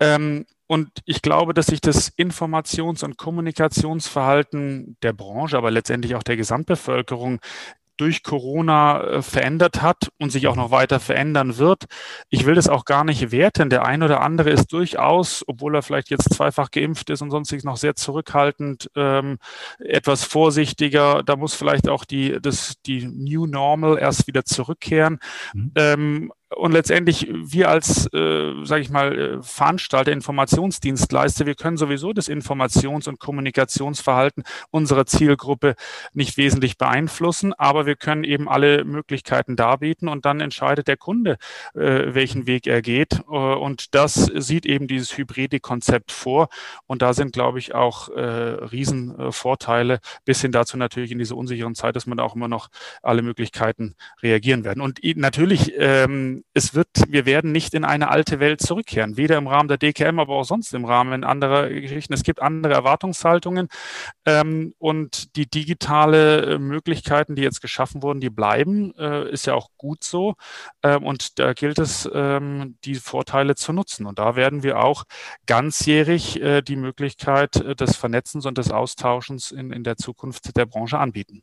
Ähm, 0.00 0.46
und 0.66 0.88
ich 1.04 1.20
glaube, 1.20 1.52
dass 1.52 1.66
sich 1.66 1.82
das 1.82 2.16
Informations- 2.16 3.04
und 3.04 3.18
Kommunikationsverhalten 3.18 4.96
der 5.02 5.12
Branche, 5.12 5.58
aber 5.58 5.70
letztendlich 5.70 6.14
auch 6.14 6.22
der 6.22 6.38
Gesamtbevölkerung 6.38 7.40
durch 7.96 8.22
Corona 8.22 9.00
äh, 9.02 9.22
verändert 9.22 9.82
hat 9.82 10.10
und 10.18 10.30
sich 10.30 10.46
auch 10.48 10.56
noch 10.56 10.70
weiter 10.70 11.00
verändern 11.00 11.58
wird. 11.58 11.84
Ich 12.30 12.46
will 12.46 12.54
das 12.54 12.68
auch 12.68 12.84
gar 12.84 13.04
nicht 13.04 13.30
werten. 13.30 13.70
Der 13.70 13.84
ein 13.84 14.02
oder 14.02 14.20
andere 14.20 14.50
ist 14.50 14.72
durchaus, 14.72 15.44
obwohl 15.46 15.74
er 15.74 15.82
vielleicht 15.82 16.10
jetzt 16.10 16.32
zweifach 16.34 16.70
geimpft 16.70 17.10
ist 17.10 17.22
und 17.22 17.30
sonstiges 17.30 17.64
noch 17.64 17.76
sehr 17.76 17.94
zurückhaltend, 17.94 18.90
ähm, 18.96 19.38
etwas 19.78 20.24
vorsichtiger. 20.24 21.22
Da 21.22 21.36
muss 21.36 21.54
vielleicht 21.54 21.88
auch 21.88 22.04
die, 22.04 22.38
das, 22.40 22.74
die 22.86 23.06
New 23.06 23.46
Normal 23.46 23.98
erst 23.98 24.26
wieder 24.26 24.44
zurückkehren. 24.44 25.18
Mhm. 25.52 25.72
Ähm, 25.76 26.32
und 26.56 26.72
letztendlich 26.72 27.28
wir 27.30 27.68
als, 27.68 28.06
äh, 28.12 28.52
sage 28.64 28.82
ich 28.82 28.90
mal, 28.90 29.18
äh, 29.18 29.42
Veranstalter, 29.42 30.12
Informationsdienstleister, 30.12 31.46
wir 31.46 31.54
können 31.54 31.76
sowieso 31.76 32.12
das 32.12 32.28
Informations- 32.28 33.08
und 33.08 33.18
Kommunikationsverhalten 33.18 34.44
unserer 34.70 35.06
Zielgruppe 35.06 35.74
nicht 36.12 36.36
wesentlich 36.36 36.78
beeinflussen, 36.78 37.52
aber 37.54 37.86
wir 37.86 37.96
können 37.96 38.24
eben 38.24 38.48
alle 38.48 38.84
Möglichkeiten 38.84 39.56
darbieten 39.56 40.08
und 40.08 40.24
dann 40.24 40.40
entscheidet 40.40 40.88
der 40.88 40.96
Kunde, 40.96 41.36
äh, 41.74 42.14
welchen 42.14 42.46
Weg 42.46 42.66
er 42.66 42.82
geht. 42.82 43.20
Äh, 43.30 43.34
und 43.34 43.94
das 43.94 44.14
sieht 44.14 44.66
eben 44.66 44.86
dieses 44.86 45.16
hybride 45.16 45.60
Konzept 45.60 46.12
vor. 46.12 46.48
Und 46.86 47.02
da 47.02 47.12
sind, 47.14 47.32
glaube 47.32 47.58
ich, 47.58 47.74
auch 47.74 48.08
äh, 48.10 48.20
Riesenvorteile, 48.20 50.00
bis 50.24 50.40
hin 50.40 50.52
dazu 50.52 50.76
natürlich 50.76 51.10
in 51.10 51.18
dieser 51.18 51.36
unsicheren 51.36 51.74
Zeit, 51.74 51.96
dass 51.96 52.06
man 52.06 52.20
auch 52.20 52.34
immer 52.34 52.48
noch 52.48 52.68
alle 53.02 53.22
Möglichkeiten 53.22 53.94
reagieren 54.22 54.64
werden. 54.64 54.80
Und 54.80 55.00
natürlich 55.16 55.72
ähm, 55.76 56.43
es 56.52 56.74
wird, 56.74 56.88
wir 57.08 57.26
werden 57.26 57.50
nicht 57.50 57.74
in 57.74 57.84
eine 57.84 58.10
alte 58.10 58.38
Welt 58.38 58.60
zurückkehren, 58.60 59.16
weder 59.16 59.36
im 59.36 59.48
Rahmen 59.48 59.68
der 59.68 59.76
DKM, 59.76 60.20
aber 60.20 60.36
auch 60.36 60.44
sonst 60.44 60.72
im 60.72 60.84
Rahmen 60.84 61.24
anderer 61.24 61.68
Geschichten. 61.68 62.12
Es 62.12 62.22
gibt 62.22 62.40
andere 62.40 62.74
Erwartungshaltungen 62.74 63.68
ähm, 64.24 64.72
und 64.78 65.34
die 65.36 65.50
digitale 65.50 66.54
äh, 66.54 66.58
Möglichkeiten, 66.58 67.34
die 67.34 67.42
jetzt 67.42 67.60
geschaffen 67.60 68.02
wurden, 68.02 68.20
die 68.20 68.30
bleiben, 68.30 68.94
äh, 68.96 69.28
ist 69.30 69.46
ja 69.46 69.54
auch 69.54 69.70
gut 69.76 70.04
so. 70.04 70.34
Ähm, 70.84 71.02
und 71.02 71.40
da 71.40 71.54
gilt 71.54 71.80
es, 71.80 72.08
ähm, 72.12 72.76
die 72.84 72.94
Vorteile 72.94 73.56
zu 73.56 73.72
nutzen. 73.72 74.06
Und 74.06 74.20
da 74.20 74.36
werden 74.36 74.62
wir 74.62 74.78
auch 74.78 75.04
ganzjährig 75.46 76.40
äh, 76.40 76.62
die 76.62 76.76
Möglichkeit 76.76 77.56
äh, 77.56 77.74
des 77.74 77.96
Vernetzens 77.96 78.46
und 78.46 78.58
des 78.58 78.70
Austauschens 78.70 79.50
in, 79.50 79.72
in 79.72 79.82
der 79.82 79.96
Zukunft 79.96 80.56
der 80.56 80.66
Branche 80.66 80.98
anbieten. 80.98 81.42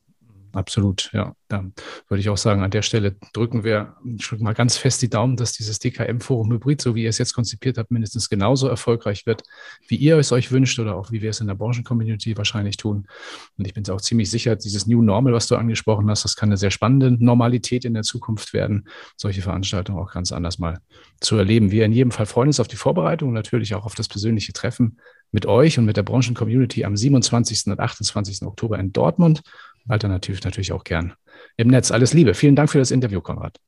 Absolut, 0.53 1.09
ja. 1.13 1.33
Da 1.47 1.65
würde 2.07 2.21
ich 2.21 2.29
auch 2.29 2.37
sagen, 2.37 2.63
an 2.63 2.71
der 2.71 2.81
Stelle 2.81 3.15
drücken 3.33 3.63
wir 3.63 3.95
schon 4.19 4.41
mal 4.41 4.53
ganz 4.53 4.77
fest 4.77 5.01
die 5.01 5.09
Daumen, 5.09 5.35
dass 5.35 5.51
dieses 5.51 5.79
DKM-Forum 5.79 6.51
Hybrid, 6.51 6.81
so 6.81 6.95
wie 6.95 7.03
ihr 7.03 7.09
es 7.09 7.17
jetzt 7.17 7.33
konzipiert 7.33 7.77
habt, 7.77 7.91
mindestens 7.91 8.29
genauso 8.29 8.67
erfolgreich 8.67 9.25
wird, 9.25 9.43
wie 9.87 9.97
ihr 9.97 10.17
es 10.17 10.31
euch 10.31 10.51
wünscht 10.51 10.79
oder 10.79 10.95
auch 10.95 11.11
wie 11.11 11.21
wir 11.21 11.29
es 11.29 11.41
in 11.41 11.47
der 11.47 11.55
Branchencommunity 11.55 12.37
wahrscheinlich 12.37 12.77
tun. 12.77 13.05
Und 13.57 13.67
ich 13.67 13.73
bin 13.73 13.87
auch 13.89 14.01
ziemlich 14.01 14.31
sicher, 14.31 14.55
dieses 14.55 14.87
New 14.87 15.01
Normal, 15.01 15.33
was 15.33 15.47
du 15.47 15.55
angesprochen 15.55 16.09
hast, 16.09 16.23
das 16.23 16.35
kann 16.35 16.49
eine 16.49 16.57
sehr 16.57 16.71
spannende 16.71 17.11
Normalität 17.11 17.83
in 17.83 17.93
der 17.93 18.03
Zukunft 18.03 18.53
werden, 18.53 18.87
solche 19.17 19.41
Veranstaltungen 19.41 19.99
auch 19.99 20.13
ganz 20.13 20.31
anders 20.31 20.57
mal 20.57 20.79
zu 21.19 21.35
erleben. 21.35 21.71
Wir 21.71 21.85
in 21.85 21.91
jedem 21.91 22.11
Fall 22.11 22.25
freuen 22.25 22.47
uns 22.47 22.59
auf 22.59 22.67
die 22.67 22.77
Vorbereitung 22.77 23.29
und 23.29 23.35
natürlich 23.35 23.75
auch 23.75 23.85
auf 23.85 23.95
das 23.95 24.07
persönliche 24.07 24.53
Treffen 24.53 24.97
mit 25.31 25.45
euch 25.45 25.79
und 25.79 25.85
mit 25.85 25.97
der 25.97 26.03
Branchencommunity 26.03 26.83
am 26.83 26.95
27. 26.95 27.67
und 27.67 27.79
28. 27.79 28.41
Oktober 28.43 28.79
in 28.79 28.91
Dortmund 28.91 29.41
alternativ 29.87 30.43
natürlich 30.43 30.71
auch 30.71 30.83
gern 30.83 31.13
im 31.57 31.67
Netz. 31.67 31.91
Alles 31.91 32.13
Liebe. 32.13 32.33
Vielen 32.33 32.55
Dank 32.55 32.71
für 32.71 32.79
das 32.79 32.91
Interview, 32.91 33.21
Konrad. 33.21 33.59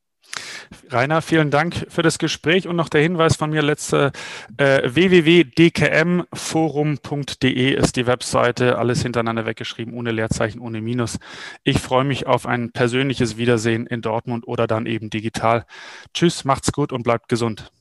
Rainer, 0.89 1.21
vielen 1.21 1.52
Dank 1.52 1.86
für 1.89 2.02
das 2.02 2.17
Gespräch 2.17 2.67
und 2.67 2.76
noch 2.76 2.89
der 2.89 3.02
Hinweis 3.02 3.36
von 3.36 3.52
mir 3.52 3.62
letzte 3.62 4.12
äh, 4.58 4.82
www.dkmforum.de 4.91 7.76
ist 7.76 7.95
die 7.95 8.08
Webseite, 8.08 8.78
alles 8.78 9.04
hintereinander 9.04 9.45
weggeschrieben, 9.45 9.93
ohne 9.93 10.12
Leerzeichen, 10.12 10.60
ohne 10.60 10.82
Minus. 10.82 11.19
Ich 11.63 11.80
freue 11.80 12.06
mich 12.06 12.26
auf 12.26 12.47
ein 12.47 12.71
persönliches 12.71 13.38
Wiedersehen 13.38 13.86
in 13.86 14.02
Dortmund 14.02 14.47
oder 14.47 14.65
dann 14.65 14.86
eben 14.86 15.10
digital. 15.10 15.65
Tschüss, 16.13 16.45
macht's 16.45 16.71
gut 16.71 16.91
und 16.91 17.04
bleibt 17.04 17.30
gesund. 17.30 17.71